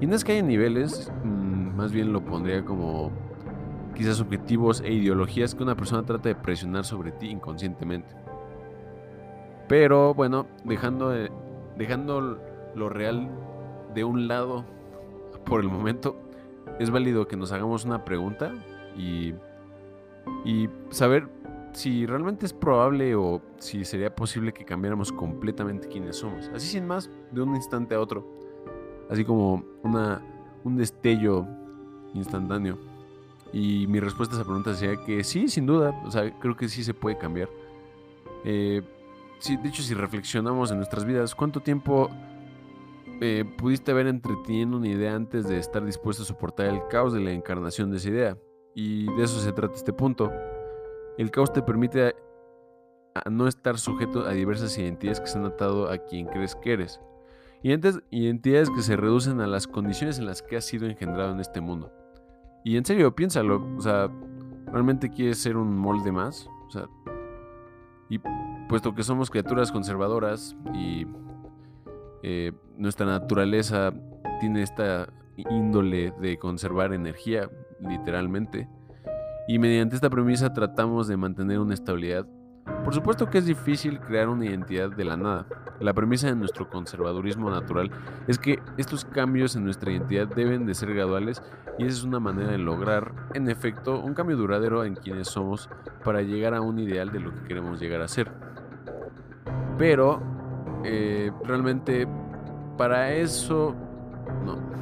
Y 0.00 0.06
no 0.06 0.16
es 0.16 0.24
que 0.24 0.32
haya 0.32 0.42
niveles, 0.42 1.12
mm, 1.22 1.76
más 1.76 1.92
bien 1.92 2.12
lo 2.12 2.24
pondría 2.24 2.64
como 2.64 3.12
quizás 3.94 4.20
objetivos 4.20 4.80
e 4.80 4.92
ideologías 4.92 5.54
que 5.54 5.62
una 5.62 5.76
persona 5.76 6.02
trata 6.02 6.28
de 6.28 6.34
presionar 6.34 6.84
sobre 6.84 7.12
ti 7.12 7.28
inconscientemente. 7.28 8.14
Pero 9.68 10.14
bueno, 10.14 10.46
dejando, 10.64 11.12
dejando 11.78 12.38
lo 12.74 12.88
real 12.88 13.30
de 13.94 14.04
un 14.04 14.28
lado 14.28 14.64
por 15.44 15.60
el 15.60 15.68
momento, 15.68 16.16
es 16.78 16.90
válido 16.90 17.26
que 17.26 17.36
nos 17.36 17.52
hagamos 17.52 17.84
una 17.84 18.04
pregunta 18.04 18.52
y, 18.96 19.34
saber 20.90 21.28
si 21.72 22.06
realmente 22.06 22.46
es 22.46 22.52
probable 22.52 23.14
o 23.16 23.42
si 23.58 23.84
sería 23.84 24.14
posible 24.14 24.52
que 24.52 24.64
cambiáramos 24.64 25.12
completamente 25.12 25.88
quiénes 25.88 26.16
somos. 26.16 26.48
Así 26.54 26.68
sin 26.68 26.86
más, 26.86 27.10
de 27.32 27.42
un 27.42 27.54
instante 27.56 27.94
a 27.94 28.00
otro. 28.00 28.24
Así 29.10 29.24
como 29.24 29.64
una, 29.82 30.22
un 30.62 30.76
destello 30.76 31.46
instantáneo. 32.14 32.78
Y 33.52 33.86
mi 33.88 34.00
respuesta 34.00 34.34
a 34.34 34.38
esa 34.38 34.44
pregunta 34.44 34.74
sería 34.74 35.04
que 35.04 35.24
sí, 35.24 35.48
sin 35.48 35.66
duda. 35.66 36.00
O 36.04 36.10
sea, 36.10 36.30
creo 36.38 36.56
que 36.56 36.68
sí 36.68 36.84
se 36.84 36.94
puede 36.94 37.18
cambiar. 37.18 37.48
Eh, 38.44 38.82
de 39.48 39.68
hecho, 39.68 39.82
si 39.82 39.94
reflexionamos 39.94 40.70
en 40.70 40.78
nuestras 40.78 41.04
vidas, 41.04 41.34
¿cuánto 41.34 41.60
tiempo 41.60 42.08
eh, 43.20 43.44
pudiste 43.58 43.92
haber 43.92 44.06
entreteniendo 44.06 44.76
una 44.76 44.88
idea 44.88 45.14
antes 45.14 45.48
de 45.48 45.58
estar 45.58 45.84
dispuesto 45.84 46.22
a 46.22 46.26
soportar 46.26 46.66
el 46.66 46.86
caos 46.88 47.12
de 47.12 47.20
la 47.20 47.32
encarnación 47.32 47.90
de 47.90 47.98
esa 47.98 48.08
idea. 48.08 48.38
Y 48.74 49.06
de 49.16 49.24
eso 49.24 49.38
se 49.40 49.52
trata 49.52 49.74
este 49.74 49.92
punto. 49.92 50.32
El 51.16 51.30
caos 51.30 51.52
te 51.52 51.62
permite 51.62 52.14
a, 53.14 53.30
no 53.30 53.46
estar 53.46 53.78
sujeto 53.78 54.26
a 54.26 54.32
diversas 54.32 54.76
identidades 54.76 55.20
que 55.20 55.26
se 55.26 55.38
han 55.38 55.44
atado 55.44 55.88
a 55.88 55.98
quien 55.98 56.26
crees 56.26 56.56
que 56.56 56.72
eres. 56.72 57.00
Identidades 57.62 58.68
que 58.70 58.82
se 58.82 58.96
reducen 58.96 59.40
a 59.40 59.46
las 59.46 59.66
condiciones 59.66 60.18
en 60.18 60.26
las 60.26 60.42
que 60.42 60.56
has 60.56 60.64
sido 60.64 60.86
engendrado 60.86 61.32
en 61.32 61.40
este 61.40 61.60
mundo. 61.60 61.92
Y 62.64 62.76
en 62.76 62.84
serio, 62.84 63.14
piénsalo. 63.14 63.64
O 63.76 63.80
sea, 63.80 64.10
¿realmente 64.66 65.08
quieres 65.08 65.38
ser 65.38 65.56
un 65.56 65.76
molde 65.78 66.12
más? 66.12 66.48
O 66.66 66.70
sea, 66.70 66.88
y 68.10 68.18
puesto 68.68 68.94
que 68.94 69.02
somos 69.02 69.30
criaturas 69.30 69.70
conservadoras 69.70 70.56
y 70.74 71.06
eh, 72.22 72.52
nuestra 72.76 73.06
naturaleza 73.06 73.92
tiene 74.40 74.62
esta 74.62 75.08
índole 75.36 76.12
de 76.20 76.38
conservar 76.38 76.92
energía, 76.92 77.48
literalmente. 77.80 78.68
Y 79.46 79.58
mediante 79.58 79.96
esta 79.96 80.10
premisa 80.10 80.52
tratamos 80.52 81.06
de 81.08 81.16
mantener 81.16 81.58
una 81.58 81.74
estabilidad. 81.74 82.26
Por 82.82 82.94
supuesto 82.94 83.28
que 83.28 83.38
es 83.38 83.46
difícil 83.46 84.00
crear 84.00 84.28
una 84.28 84.46
identidad 84.46 84.90
de 84.90 85.04
la 85.04 85.16
nada. 85.16 85.46
La 85.80 85.92
premisa 85.92 86.28
de 86.28 86.36
nuestro 86.36 86.68
conservadurismo 86.70 87.50
natural 87.50 87.90
es 88.26 88.38
que 88.38 88.58
estos 88.78 89.04
cambios 89.04 89.54
en 89.56 89.64
nuestra 89.64 89.92
identidad 89.92 90.28
deben 90.28 90.64
de 90.64 90.74
ser 90.74 90.94
graduales 90.94 91.42
y 91.78 91.84
esa 91.84 91.98
es 91.98 92.04
una 92.04 92.20
manera 92.20 92.52
de 92.52 92.58
lograr, 92.58 93.12
en 93.34 93.50
efecto, 93.50 94.00
un 94.00 94.14
cambio 94.14 94.36
duradero 94.36 94.84
en 94.84 94.94
quienes 94.94 95.28
somos 95.28 95.68
para 96.04 96.22
llegar 96.22 96.54
a 96.54 96.60
un 96.60 96.78
ideal 96.78 97.10
de 97.10 97.20
lo 97.20 97.34
que 97.34 97.48
queremos 97.48 97.80
llegar 97.80 98.00
a 98.00 98.08
ser. 98.08 98.30
Pero, 99.76 100.22
eh, 100.84 101.32
realmente, 101.44 102.06
para 102.76 103.12
eso, 103.12 103.74
no. 104.44 104.74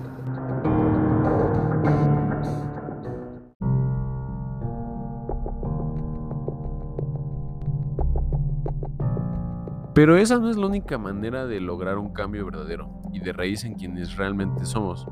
Pero 9.94 10.16
esa 10.16 10.38
no 10.38 10.48
es 10.48 10.56
la 10.56 10.66
única 10.66 10.96
manera 10.96 11.46
de 11.46 11.60
lograr 11.60 11.98
un 11.98 12.14
cambio 12.14 12.46
verdadero 12.46 12.88
y 13.12 13.20
de 13.20 13.32
raíz 13.32 13.64
en 13.64 13.74
quienes 13.74 14.16
realmente 14.16 14.64
somos. 14.64 15.06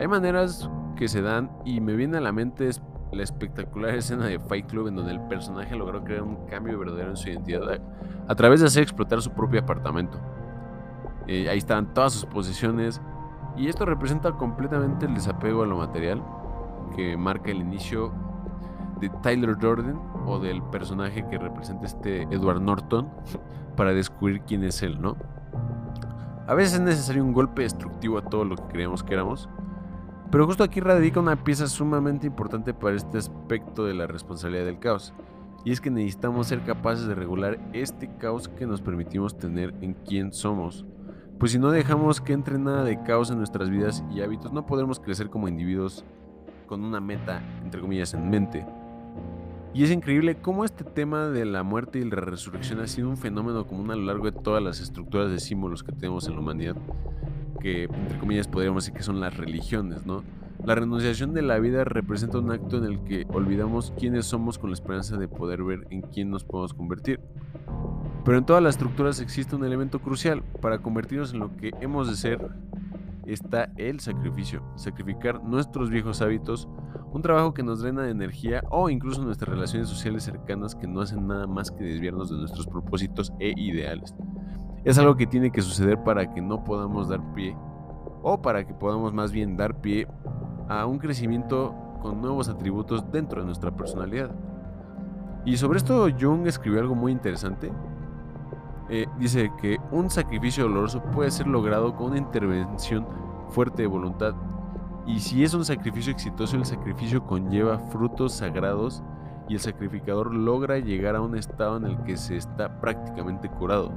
Hay 0.00 0.08
maneras 0.08 0.68
que 0.96 1.06
se 1.06 1.22
dan 1.22 1.50
y 1.64 1.80
me 1.80 1.94
viene 1.94 2.18
a 2.18 2.20
la 2.20 2.32
mente 2.32 2.68
la 3.12 3.22
espectacular 3.22 3.94
escena 3.94 4.26
de 4.26 4.38
Fight 4.38 4.66
Club 4.66 4.88
en 4.88 4.96
donde 4.96 5.12
el 5.12 5.20
personaje 5.22 5.76
logró 5.76 6.02
crear 6.02 6.22
un 6.22 6.46
cambio 6.46 6.78
verdadero 6.78 7.10
en 7.10 7.16
su 7.16 7.28
identidad 7.28 7.80
a, 8.26 8.34
través 8.34 8.60
de 8.60 8.66
hacer 8.66 8.82
explotar 8.82 9.22
su 9.22 9.30
propio 9.30 9.60
apartamento. 9.60 10.20
Eh, 11.32 11.48
ahí 11.48 11.58
estaban 11.58 11.94
todas 11.94 12.12
sus 12.12 12.26
posesiones 12.26 13.00
y 13.56 13.68
esto 13.68 13.84
representa 13.84 14.32
completamente 14.32 15.06
el 15.06 15.14
desapego 15.14 15.62
a 15.62 15.66
lo 15.66 15.76
material 15.76 16.20
que 16.96 17.16
marca 17.16 17.52
el 17.52 17.58
inicio 17.58 18.12
de 19.00 19.10
Tyler 19.22 19.56
Jordan 19.62 19.96
o 20.26 20.40
del 20.40 20.60
personaje 20.60 21.24
que 21.30 21.38
representa 21.38 21.86
este 21.86 22.22
Edward 22.22 22.60
Norton 22.60 23.08
para 23.76 23.94
descubrir 23.94 24.40
quién 24.40 24.64
es 24.64 24.82
él, 24.82 25.00
¿no? 25.00 25.16
A 26.48 26.54
veces 26.54 26.74
es 26.74 26.80
necesario 26.80 27.22
un 27.22 27.32
golpe 27.32 27.62
destructivo 27.62 28.18
a 28.18 28.22
todo 28.22 28.44
lo 28.44 28.56
que 28.56 28.64
creemos 28.64 29.04
que 29.04 29.14
éramos, 29.14 29.48
pero 30.32 30.46
justo 30.46 30.64
aquí 30.64 30.80
radica 30.80 31.20
una 31.20 31.36
pieza 31.36 31.68
sumamente 31.68 32.26
importante 32.26 32.74
para 32.74 32.96
este 32.96 33.18
aspecto 33.18 33.84
de 33.84 33.94
la 33.94 34.08
responsabilidad 34.08 34.64
del 34.64 34.80
caos, 34.80 35.14
y 35.64 35.70
es 35.70 35.80
que 35.80 35.90
necesitamos 35.90 36.48
ser 36.48 36.64
capaces 36.64 37.06
de 37.06 37.14
regular 37.14 37.60
este 37.72 38.10
caos 38.16 38.48
que 38.48 38.66
nos 38.66 38.82
permitimos 38.82 39.38
tener 39.38 39.72
en 39.80 39.94
quién 39.94 40.32
somos. 40.32 40.84
Pues 41.40 41.52
si 41.52 41.58
no 41.58 41.70
dejamos 41.70 42.20
que 42.20 42.34
entre 42.34 42.58
nada 42.58 42.84
de 42.84 43.02
caos 43.02 43.30
en 43.30 43.38
nuestras 43.38 43.70
vidas 43.70 44.04
y 44.14 44.20
hábitos, 44.20 44.52
no 44.52 44.66
podremos 44.66 45.00
crecer 45.00 45.30
como 45.30 45.48
individuos 45.48 46.04
con 46.66 46.84
una 46.84 47.00
meta, 47.00 47.42
entre 47.64 47.80
comillas, 47.80 48.12
en 48.12 48.28
mente. 48.28 48.66
Y 49.72 49.82
es 49.82 49.90
increíble 49.90 50.36
cómo 50.36 50.66
este 50.66 50.84
tema 50.84 51.28
de 51.28 51.46
la 51.46 51.62
muerte 51.62 51.98
y 51.98 52.04
la 52.04 52.16
resurrección 52.16 52.80
ha 52.80 52.86
sido 52.86 53.08
un 53.08 53.16
fenómeno 53.16 53.66
común 53.66 53.90
a 53.90 53.96
lo 53.96 54.02
largo 54.02 54.30
de 54.30 54.32
todas 54.32 54.62
las 54.62 54.82
estructuras 54.82 55.30
de 55.30 55.40
símbolos 55.40 55.82
que 55.82 55.92
tenemos 55.92 56.28
en 56.28 56.34
la 56.34 56.40
humanidad, 56.40 56.76
que 57.58 57.84
entre 57.84 58.18
comillas 58.18 58.46
podríamos 58.46 58.84
decir 58.84 58.98
que 58.98 59.02
son 59.02 59.18
las 59.18 59.34
religiones, 59.34 60.04
¿no? 60.04 60.22
La 60.62 60.74
renunciación 60.74 61.32
de 61.32 61.40
la 61.40 61.58
vida 61.58 61.84
representa 61.84 62.38
un 62.38 62.50
acto 62.50 62.76
en 62.76 62.84
el 62.84 63.00
que 63.04 63.26
olvidamos 63.30 63.94
quiénes 63.98 64.26
somos 64.26 64.58
con 64.58 64.68
la 64.68 64.74
esperanza 64.74 65.16
de 65.16 65.26
poder 65.26 65.62
ver 65.62 65.86
en 65.88 66.02
quién 66.02 66.30
nos 66.30 66.44
podemos 66.44 66.74
convertir. 66.74 67.18
Pero 68.24 68.38
en 68.38 68.44
todas 68.44 68.62
las 68.62 68.74
estructuras 68.74 69.20
existe 69.20 69.56
un 69.56 69.64
elemento 69.64 70.00
crucial 70.00 70.42
para 70.60 70.78
convertirnos 70.78 71.32
en 71.32 71.40
lo 71.40 71.56
que 71.56 71.70
hemos 71.80 72.08
de 72.08 72.16
ser 72.16 72.50
está 73.32 73.70
el 73.76 74.00
sacrificio, 74.00 74.62
sacrificar 74.76 75.42
nuestros 75.42 75.90
viejos 75.90 76.20
hábitos, 76.20 76.68
un 77.12 77.22
trabajo 77.22 77.54
que 77.54 77.62
nos 77.62 77.80
drena 77.80 78.02
de 78.02 78.10
energía 78.10 78.62
o 78.70 78.90
incluso 78.90 79.22
nuestras 79.22 79.50
relaciones 79.50 79.88
sociales 79.88 80.24
cercanas 80.24 80.74
que 80.74 80.86
no 80.86 81.00
hacen 81.00 81.26
nada 81.26 81.46
más 81.46 81.70
que 81.70 81.84
desviarnos 81.84 82.30
de 82.30 82.36
nuestros 82.36 82.66
propósitos 82.66 83.32
e 83.38 83.52
ideales. 83.56 84.14
Es 84.84 84.98
algo 84.98 85.16
que 85.16 85.26
tiene 85.26 85.50
que 85.50 85.62
suceder 85.62 86.02
para 86.02 86.32
que 86.32 86.40
no 86.40 86.64
podamos 86.64 87.08
dar 87.08 87.20
pie 87.34 87.56
o 88.22 88.40
para 88.42 88.66
que 88.66 88.74
podamos 88.74 89.12
más 89.12 89.32
bien 89.32 89.56
dar 89.56 89.80
pie 89.80 90.06
a 90.68 90.86
un 90.86 90.98
crecimiento 90.98 91.74
con 92.02 92.20
nuevos 92.20 92.48
atributos 92.48 93.10
dentro 93.12 93.40
de 93.40 93.46
nuestra 93.46 93.70
personalidad. 93.74 94.30
Y 95.44 95.56
sobre 95.56 95.78
esto 95.78 96.08
Jung 96.18 96.46
escribió 96.46 96.80
algo 96.80 96.94
muy 96.94 97.12
interesante 97.12 97.70
eh, 98.92 99.06
dice 99.20 99.52
que 99.60 99.78
un 99.92 100.10
sacrificio 100.10 100.64
doloroso 100.64 101.00
puede 101.00 101.30
ser 101.30 101.46
logrado 101.46 101.94
con 101.94 102.08
una 102.08 102.18
intervención 102.18 103.06
fuerte 103.50 103.82
de 103.82 103.88
voluntad. 103.88 104.34
Y 105.06 105.20
si 105.20 105.44
es 105.44 105.54
un 105.54 105.64
sacrificio 105.64 106.12
exitoso, 106.12 106.56
el 106.56 106.64
sacrificio 106.64 107.24
conlleva 107.24 107.78
frutos 107.78 108.32
sagrados 108.32 109.04
y 109.48 109.54
el 109.54 109.60
sacrificador 109.60 110.34
logra 110.34 110.78
llegar 110.78 111.14
a 111.14 111.20
un 111.20 111.36
estado 111.36 111.76
en 111.76 111.84
el 111.84 112.02
que 112.02 112.16
se 112.16 112.36
está 112.36 112.80
prácticamente 112.80 113.48
curado. 113.48 113.92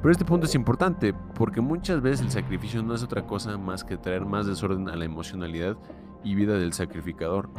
Pero 0.00 0.12
este 0.12 0.24
punto 0.24 0.46
es 0.46 0.54
importante 0.54 1.12
porque 1.34 1.60
muchas 1.60 2.00
veces 2.00 2.26
el 2.26 2.30
sacrificio 2.30 2.84
no 2.84 2.94
es 2.94 3.02
otra 3.02 3.26
cosa 3.26 3.58
más 3.58 3.82
que 3.82 3.96
traer 3.96 4.24
más 4.24 4.46
desorden 4.46 4.88
a 4.90 4.96
la 4.96 5.04
emocionalidad 5.04 5.76
y 6.22 6.36
vida 6.36 6.54
del 6.54 6.72
sacrificador. 6.72 7.50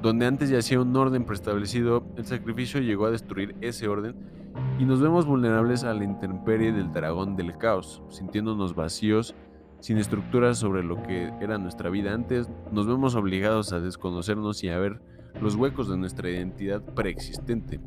Donde 0.00 0.26
antes 0.26 0.50
ya 0.50 0.58
hacía 0.58 0.80
un 0.80 0.96
orden 0.96 1.24
preestablecido, 1.24 2.04
el 2.16 2.26
sacrificio 2.26 2.80
llegó 2.80 3.06
a 3.06 3.10
destruir 3.10 3.56
ese 3.60 3.88
orden 3.88 4.41
y 4.78 4.84
nos 4.84 5.00
vemos 5.00 5.26
vulnerables 5.26 5.84
a 5.84 5.94
la 5.94 6.04
intemperie 6.04 6.72
del 6.72 6.92
dragón 6.92 7.36
del 7.36 7.56
caos, 7.58 8.02
sintiéndonos 8.08 8.74
vacíos, 8.74 9.34
sin 9.80 9.98
estructuras 9.98 10.58
sobre 10.58 10.82
lo 10.82 11.02
que 11.02 11.32
era 11.40 11.58
nuestra 11.58 11.90
vida 11.90 12.14
antes, 12.14 12.48
nos 12.70 12.86
vemos 12.86 13.14
obligados 13.14 13.72
a 13.72 13.80
desconocernos 13.80 14.62
y 14.62 14.68
a 14.68 14.78
ver 14.78 15.00
los 15.40 15.56
huecos 15.56 15.88
de 15.88 15.96
nuestra 15.96 16.30
identidad 16.30 16.82
preexistente. 16.82 17.80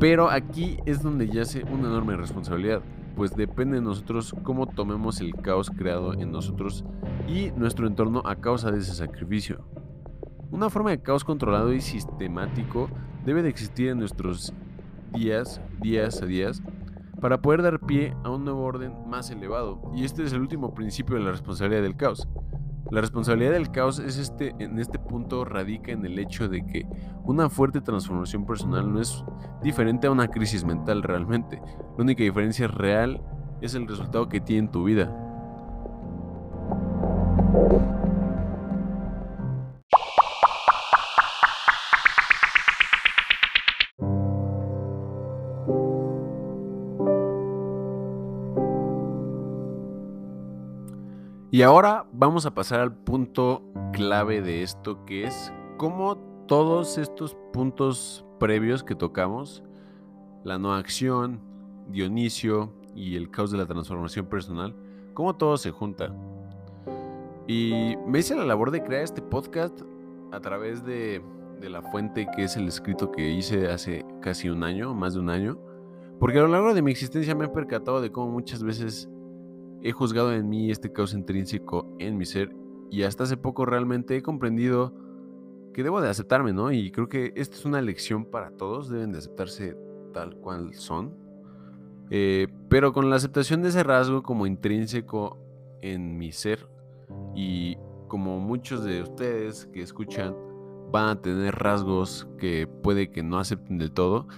Pero 0.00 0.30
aquí 0.30 0.78
es 0.86 1.02
donde 1.02 1.28
yace 1.28 1.62
una 1.64 1.88
enorme 1.88 2.16
responsabilidad, 2.16 2.82
pues 3.14 3.36
depende 3.36 3.76
de 3.76 3.82
nosotros 3.82 4.34
cómo 4.42 4.66
tomemos 4.66 5.20
el 5.20 5.34
caos 5.36 5.70
creado 5.70 6.14
en 6.14 6.32
nosotros 6.32 6.84
y 7.28 7.52
nuestro 7.52 7.86
entorno 7.86 8.22
a 8.24 8.36
causa 8.36 8.72
de 8.72 8.80
ese 8.80 8.94
sacrificio. 8.94 9.64
Una 10.50 10.70
forma 10.70 10.90
de 10.90 11.00
caos 11.00 11.24
controlado 11.24 11.72
y 11.72 11.80
sistemático 11.80 12.88
debe 13.24 13.42
de 13.42 13.48
existir 13.48 13.88
en 13.88 13.98
nuestros 13.98 14.52
días, 15.14 15.60
días 15.80 16.20
a 16.22 16.26
días, 16.26 16.62
para 17.20 17.40
poder 17.40 17.62
dar 17.62 17.80
pie 17.80 18.14
a 18.24 18.30
un 18.30 18.44
nuevo 18.44 18.62
orden 18.62 18.92
más 19.08 19.30
elevado. 19.30 19.80
Y 19.94 20.04
este 20.04 20.24
es 20.24 20.32
el 20.32 20.40
último 20.40 20.74
principio 20.74 21.16
de 21.16 21.22
la 21.22 21.30
responsabilidad 21.30 21.82
del 21.82 21.96
caos. 21.96 22.28
La 22.90 23.00
responsabilidad 23.00 23.52
del 23.52 23.70
caos 23.70 23.98
es 23.98 24.18
este, 24.18 24.54
en 24.58 24.78
este 24.78 24.98
punto 24.98 25.44
radica 25.44 25.90
en 25.90 26.04
el 26.04 26.18
hecho 26.18 26.48
de 26.48 26.66
que 26.66 26.86
una 27.24 27.48
fuerte 27.48 27.80
transformación 27.80 28.44
personal 28.44 28.92
no 28.92 29.00
es 29.00 29.24
diferente 29.62 30.06
a 30.06 30.10
una 30.10 30.28
crisis 30.28 30.64
mental 30.64 31.02
realmente. 31.02 31.62
La 31.96 32.04
única 32.04 32.22
diferencia 32.22 32.68
real 32.68 33.22
es 33.62 33.74
el 33.74 33.88
resultado 33.88 34.28
que 34.28 34.40
tiene 34.40 34.66
en 34.66 34.70
tu 34.70 34.84
vida. 34.84 35.10
Y 51.54 51.62
ahora 51.62 52.04
vamos 52.12 52.46
a 52.46 52.50
pasar 52.52 52.80
al 52.80 52.92
punto 52.92 53.62
clave 53.92 54.42
de 54.42 54.64
esto, 54.64 55.04
que 55.04 55.22
es 55.22 55.52
cómo 55.76 56.16
todos 56.48 56.98
estos 56.98 57.36
puntos 57.52 58.24
previos 58.40 58.82
que 58.82 58.96
tocamos, 58.96 59.62
la 60.42 60.58
no 60.58 60.74
acción, 60.74 61.38
Dionisio 61.90 62.72
y 62.96 63.14
el 63.14 63.30
caos 63.30 63.52
de 63.52 63.58
la 63.58 63.66
transformación 63.66 64.26
personal, 64.26 64.74
cómo 65.14 65.36
todo 65.36 65.56
se 65.56 65.70
junta. 65.70 66.12
Y 67.46 67.94
me 68.04 68.18
hice 68.18 68.34
la 68.34 68.44
labor 68.44 68.72
de 68.72 68.82
crear 68.82 69.04
este 69.04 69.22
podcast 69.22 69.80
a 70.32 70.40
través 70.40 70.84
de, 70.84 71.22
la 71.60 71.82
fuente 71.82 72.26
que 72.34 72.42
es 72.42 72.56
el 72.56 72.66
escrito 72.66 73.12
que 73.12 73.30
hice 73.30 73.68
hace 73.68 74.04
casi 74.20 74.48
un 74.48 74.64
año, 74.64 74.92
más 74.92 75.14
de 75.14 75.20
un 75.20 75.30
año, 75.30 75.56
porque 76.18 76.40
a 76.40 76.42
lo 76.42 76.48
largo 76.48 76.74
de 76.74 76.82
mi 76.82 76.90
existencia 76.90 77.36
me 77.36 77.44
he 77.44 77.48
percatado 77.48 78.00
de 78.00 78.10
cómo 78.10 78.32
muchas 78.32 78.64
veces 78.64 79.08
he 79.84 79.92
juzgado 79.92 80.32
en 80.32 80.48
mí 80.48 80.70
este 80.70 80.92
caos 80.92 81.12
intrínseco 81.12 81.94
en 81.98 82.16
mi 82.16 82.24
ser 82.24 82.56
y 82.90 83.02
hasta 83.02 83.24
hace 83.24 83.36
poco 83.36 83.66
realmente 83.66 84.16
he 84.16 84.22
comprendido 84.22 84.94
que 85.74 85.82
debo 85.82 86.00
de 86.00 86.08
aceptarme, 86.08 86.52
¿no? 86.52 86.72
Y 86.72 86.90
creo 86.90 87.08
que 87.08 87.32
esta 87.36 87.56
es 87.56 87.64
una 87.66 87.82
lección 87.82 88.24
para 88.24 88.50
todos, 88.50 88.88
deben 88.88 89.12
de 89.12 89.18
aceptarse 89.18 89.76
tal 90.14 90.36
cual 90.36 90.72
son, 90.74 91.14
eh, 92.10 92.48
pero 92.70 92.92
con 92.92 93.10
la 93.10 93.16
aceptación 93.16 93.62
de 93.62 93.68
ese 93.68 93.82
rasgo 93.82 94.22
como 94.22 94.46
intrínseco 94.46 95.38
en 95.82 96.16
mi 96.16 96.32
ser 96.32 96.66
y 97.34 97.76
como 98.08 98.38
muchos 98.38 98.84
de 98.84 99.02
ustedes 99.02 99.66
que 99.66 99.82
escuchan 99.82 100.34
van 100.90 101.08
a 101.08 101.20
tener 101.20 101.56
rasgos 101.56 102.26
que 102.38 102.66
puede 102.66 103.10
que 103.10 103.22
no 103.22 103.38
acepten 103.38 103.76
del 103.76 103.92
todo, 103.92 104.28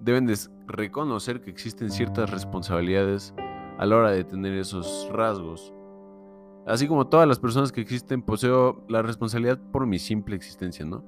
deben 0.00 0.26
de 0.26 0.36
reconocer 0.66 1.42
que 1.42 1.50
existen 1.50 1.90
ciertas 1.90 2.30
responsabilidades 2.30 3.34
a 3.80 3.86
la 3.86 3.96
hora 3.96 4.10
de 4.10 4.24
tener 4.24 4.52
esos 4.58 5.08
rasgos. 5.10 5.72
Así 6.66 6.86
como 6.86 7.06
todas 7.06 7.26
las 7.26 7.38
personas 7.38 7.72
que 7.72 7.80
existen, 7.80 8.20
poseo 8.20 8.84
la 8.88 9.00
responsabilidad 9.00 9.58
por 9.72 9.86
mi 9.86 9.98
simple 9.98 10.36
existencia, 10.36 10.84
¿no? 10.84 11.02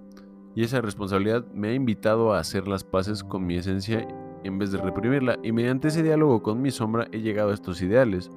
Y 0.55 0.65
esa 0.65 0.81
responsabilidad 0.81 1.45
me 1.53 1.69
ha 1.69 1.75
invitado 1.75 2.33
a 2.33 2.39
hacer 2.39 2.67
las 2.67 2.83
paces 2.83 3.23
con 3.23 3.45
mi 3.45 3.57
esencia 3.57 4.09
en 4.43 4.59
vez 4.59 4.73
de 4.73 4.79
reprimirla. 4.79 5.39
Y 5.43 5.53
mediante 5.53 5.89
ese 5.89 6.03
diálogo 6.03 6.43
con 6.43 6.63
mi 6.63 6.71
sombra 6.71 7.09
he 7.13 7.21
llegado 7.21 7.51
a 7.51 7.55
estos 7.55 7.83
ideales. 7.83 8.31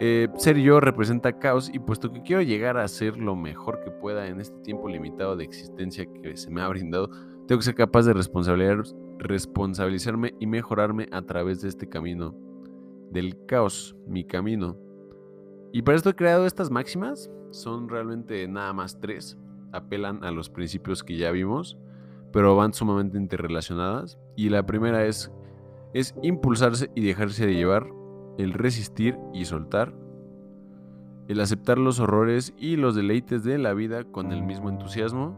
Eh, 0.00 0.26
ser 0.36 0.58
yo 0.58 0.80
representa 0.80 1.38
caos 1.38 1.70
y 1.72 1.78
puesto 1.78 2.12
que 2.12 2.22
quiero 2.22 2.42
llegar 2.42 2.76
a 2.76 2.88
ser 2.88 3.18
lo 3.18 3.36
mejor 3.36 3.84
que 3.84 3.92
pueda 3.92 4.26
en 4.26 4.40
este 4.40 4.58
tiempo 4.62 4.88
limitado 4.88 5.36
de 5.36 5.44
existencia 5.44 6.06
que 6.06 6.36
se 6.36 6.50
me 6.50 6.60
ha 6.60 6.66
brindado, 6.66 7.08
tengo 7.46 7.60
que 7.60 7.66
ser 7.66 7.76
capaz 7.76 8.02
de 8.04 8.14
responsabilizarme 9.20 10.34
y 10.40 10.48
mejorarme 10.48 11.08
a 11.12 11.22
través 11.22 11.62
de 11.62 11.68
este 11.68 11.88
camino, 11.88 12.34
del 13.10 13.44
caos, 13.46 13.96
mi 14.06 14.24
camino. 14.24 14.76
Y 15.72 15.82
para 15.82 15.96
esto 15.96 16.10
he 16.10 16.16
creado 16.16 16.46
estas 16.46 16.70
máximas, 16.70 17.30
son 17.50 17.88
realmente 17.88 18.46
nada 18.48 18.72
más 18.72 18.98
tres, 19.00 19.38
apelan 19.72 20.24
a 20.24 20.30
los 20.30 20.50
principios 20.50 21.02
que 21.02 21.16
ya 21.16 21.30
vimos, 21.30 21.78
pero 22.32 22.56
van 22.56 22.72
sumamente 22.72 23.18
interrelacionadas. 23.18 24.18
Y 24.36 24.48
la 24.48 24.66
primera 24.66 25.06
es, 25.06 25.32
es 25.94 26.14
impulsarse 26.22 26.90
y 26.94 27.04
dejarse 27.04 27.46
de 27.46 27.54
llevar 27.54 27.86
el 28.38 28.52
resistir 28.52 29.18
y 29.32 29.44
soltar, 29.44 29.94
el 31.28 31.40
aceptar 31.40 31.78
los 31.78 31.98
horrores 31.98 32.54
y 32.56 32.76
los 32.76 32.94
deleites 32.94 33.42
de 33.42 33.58
la 33.58 33.74
vida 33.74 34.04
con 34.04 34.32
el 34.32 34.42
mismo 34.42 34.68
entusiasmo, 34.68 35.36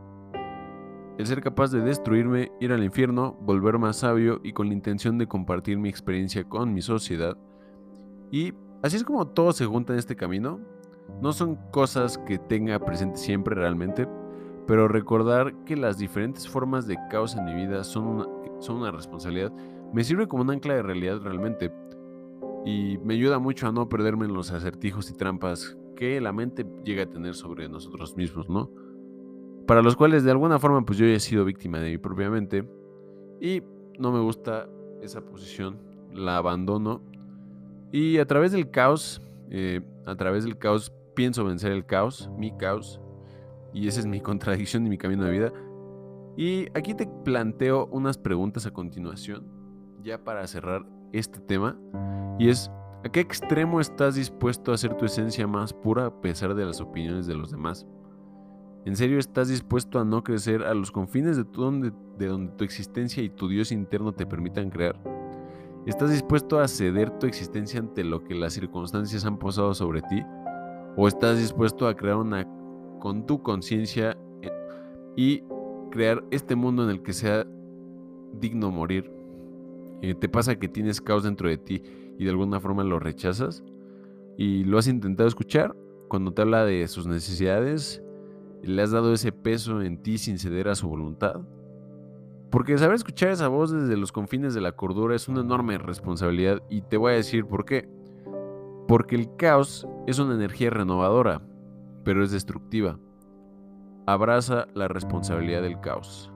el 1.18 1.26
ser 1.26 1.40
capaz 1.40 1.72
de 1.72 1.80
destruirme, 1.80 2.52
ir 2.60 2.72
al 2.72 2.84
infierno, 2.84 3.36
volver 3.40 3.78
más 3.78 3.96
sabio 3.98 4.40
y 4.44 4.52
con 4.52 4.68
la 4.68 4.74
intención 4.74 5.18
de 5.18 5.26
compartir 5.26 5.78
mi 5.78 5.88
experiencia 5.88 6.44
con 6.44 6.72
mi 6.72 6.82
sociedad. 6.82 7.36
Y 8.30 8.52
así 8.82 8.96
es 8.96 9.04
como 9.04 9.26
todo 9.28 9.52
se 9.52 9.66
junta 9.66 9.92
en 9.92 9.98
este 9.98 10.16
camino. 10.16 10.60
No 11.22 11.32
son 11.32 11.56
cosas 11.70 12.18
que 12.18 12.38
tenga 12.38 12.78
presente 12.78 13.18
siempre 13.18 13.54
realmente, 13.54 14.06
pero 14.66 14.86
recordar 14.86 15.54
que 15.64 15.76
las 15.76 15.98
diferentes 15.98 16.46
formas 16.46 16.86
de 16.86 16.98
caos 17.10 17.34
en 17.34 17.46
mi 17.46 17.54
vida 17.54 17.82
son 17.84 18.28
una, 18.68 18.90
responsabilidad 18.90 19.52
me 19.94 20.04
sirve 20.04 20.28
como 20.28 20.42
un 20.42 20.50
ancla 20.50 20.74
de 20.74 20.82
realidad 20.82 21.22
realmente 21.22 21.72
y 22.66 22.98
me 22.98 23.14
ayuda 23.14 23.38
mucho 23.38 23.66
a 23.66 23.72
no 23.72 23.88
perderme 23.88 24.26
en 24.26 24.34
los 24.34 24.52
acertijos 24.52 25.08
y 25.10 25.14
trampas 25.14 25.78
que 25.96 26.20
la 26.20 26.34
mente 26.34 26.66
llega 26.84 27.04
a 27.04 27.08
tener 27.08 27.34
sobre 27.34 27.66
nosotros 27.68 28.14
mismos, 28.14 28.50
¿no? 28.50 28.70
Para 29.66 29.80
los 29.80 29.96
cuales 29.96 30.22
de 30.24 30.30
alguna 30.30 30.58
forma 30.58 30.84
pues 30.84 30.98
yo 30.98 31.06
he 31.06 31.18
sido 31.18 31.46
víctima 31.46 31.78
de 31.78 31.92
mi 31.92 31.98
propia 31.98 32.28
mente 32.28 32.68
y 33.40 33.62
no 33.98 34.12
me 34.12 34.20
gusta 34.20 34.68
esa 35.00 35.22
posición, 35.22 35.78
la 36.12 36.36
abandono 36.36 37.00
y 37.92 38.18
a 38.18 38.26
través 38.26 38.52
del 38.52 38.70
caos, 38.70 39.22
eh, 39.50 39.80
a 40.06 40.14
través 40.16 40.44
del 40.44 40.58
caos 40.58 40.92
pienso 41.14 41.44
vencer 41.44 41.72
el 41.72 41.86
caos, 41.86 42.30
mi 42.36 42.56
caos, 42.56 43.00
y 43.72 43.88
esa 43.88 44.00
es 44.00 44.06
mi 44.06 44.20
contradicción 44.22 44.86
y 44.86 44.90
mi 44.90 44.98
camino 44.98 45.24
de 45.24 45.30
vida. 45.30 45.52
Y 46.36 46.66
aquí 46.74 46.94
te 46.94 47.06
planteo 47.24 47.86
unas 47.86 48.16
preguntas 48.18 48.66
a 48.66 48.70
continuación, 48.70 49.46
ya 50.02 50.22
para 50.22 50.46
cerrar 50.46 50.86
este 51.12 51.40
tema. 51.40 51.76
Y 52.38 52.50
es, 52.50 52.70
¿a 53.04 53.08
qué 53.08 53.20
extremo 53.20 53.80
estás 53.80 54.14
dispuesto 54.14 54.70
a 54.70 54.76
hacer 54.76 54.96
tu 54.96 55.04
esencia 55.04 55.46
más 55.46 55.72
pura 55.72 56.06
a 56.06 56.20
pesar 56.20 56.54
de 56.54 56.64
las 56.64 56.80
opiniones 56.80 57.26
de 57.26 57.34
los 57.34 57.50
demás? 57.50 57.86
¿En 58.84 58.94
serio 58.94 59.18
estás 59.18 59.48
dispuesto 59.48 59.98
a 59.98 60.04
no 60.04 60.22
crecer 60.22 60.62
a 60.62 60.72
los 60.72 60.92
confines 60.92 61.36
de, 61.36 61.44
donde, 61.44 61.92
de 62.16 62.26
donde 62.26 62.52
tu 62.52 62.64
existencia 62.64 63.22
y 63.22 63.28
tu 63.28 63.48
Dios 63.48 63.72
interno 63.72 64.12
te 64.12 64.24
permitan 64.24 64.70
crear? 64.70 65.17
¿Estás 65.86 66.10
dispuesto 66.10 66.60
a 66.60 66.68
ceder 66.68 67.10
tu 67.18 67.26
existencia 67.26 67.80
ante 67.80 68.04
lo 68.04 68.22
que 68.22 68.34
las 68.34 68.52
circunstancias 68.52 69.24
han 69.24 69.38
posado 69.38 69.72
sobre 69.74 70.02
ti? 70.02 70.22
¿O 70.96 71.08
estás 71.08 71.38
dispuesto 71.38 71.86
a 71.86 71.94
crear 71.94 72.16
una 72.16 72.46
con 72.98 73.26
tu 73.26 73.42
conciencia 73.42 74.18
eh, 74.42 74.50
y 75.16 75.42
crear 75.90 76.24
este 76.30 76.56
mundo 76.56 76.84
en 76.84 76.90
el 76.90 77.02
que 77.02 77.12
sea 77.12 77.46
digno 78.34 78.70
morir? 78.70 79.10
Eh, 80.02 80.14
¿Te 80.14 80.28
pasa 80.28 80.58
que 80.58 80.68
tienes 80.68 81.00
caos 81.00 81.24
dentro 81.24 81.48
de 81.48 81.58
ti 81.58 81.82
y 82.18 82.24
de 82.24 82.30
alguna 82.30 82.60
forma 82.60 82.84
lo 82.84 82.98
rechazas? 82.98 83.64
¿Y 84.36 84.64
lo 84.64 84.78
has 84.78 84.88
intentado 84.88 85.28
escuchar? 85.28 85.74
Cuando 86.08 86.32
te 86.32 86.42
habla 86.42 86.64
de 86.64 86.86
sus 86.88 87.06
necesidades, 87.06 88.02
¿le 88.62 88.82
has 88.82 88.90
dado 88.90 89.12
ese 89.12 89.32
peso 89.32 89.80
en 89.80 90.02
ti 90.02 90.18
sin 90.18 90.38
ceder 90.38 90.68
a 90.68 90.74
su 90.74 90.88
voluntad? 90.88 91.40
Porque 92.50 92.78
saber 92.78 92.94
escuchar 92.94 93.30
esa 93.30 93.48
voz 93.48 93.70
desde 93.70 93.96
los 93.96 94.10
confines 94.10 94.54
de 94.54 94.62
la 94.62 94.72
cordura 94.72 95.14
es 95.14 95.28
una 95.28 95.42
enorme 95.42 95.76
responsabilidad 95.76 96.62
y 96.70 96.80
te 96.80 96.96
voy 96.96 97.12
a 97.12 97.16
decir 97.16 97.46
por 97.46 97.64
qué. 97.64 97.88
Porque 98.86 99.16
el 99.16 99.36
caos 99.36 99.86
es 100.06 100.18
una 100.18 100.34
energía 100.34 100.70
renovadora, 100.70 101.42
pero 102.04 102.24
es 102.24 102.30
destructiva. 102.30 102.98
Abraza 104.06 104.66
la 104.74 104.88
responsabilidad 104.88 105.60
del 105.60 105.80
caos. 105.80 106.32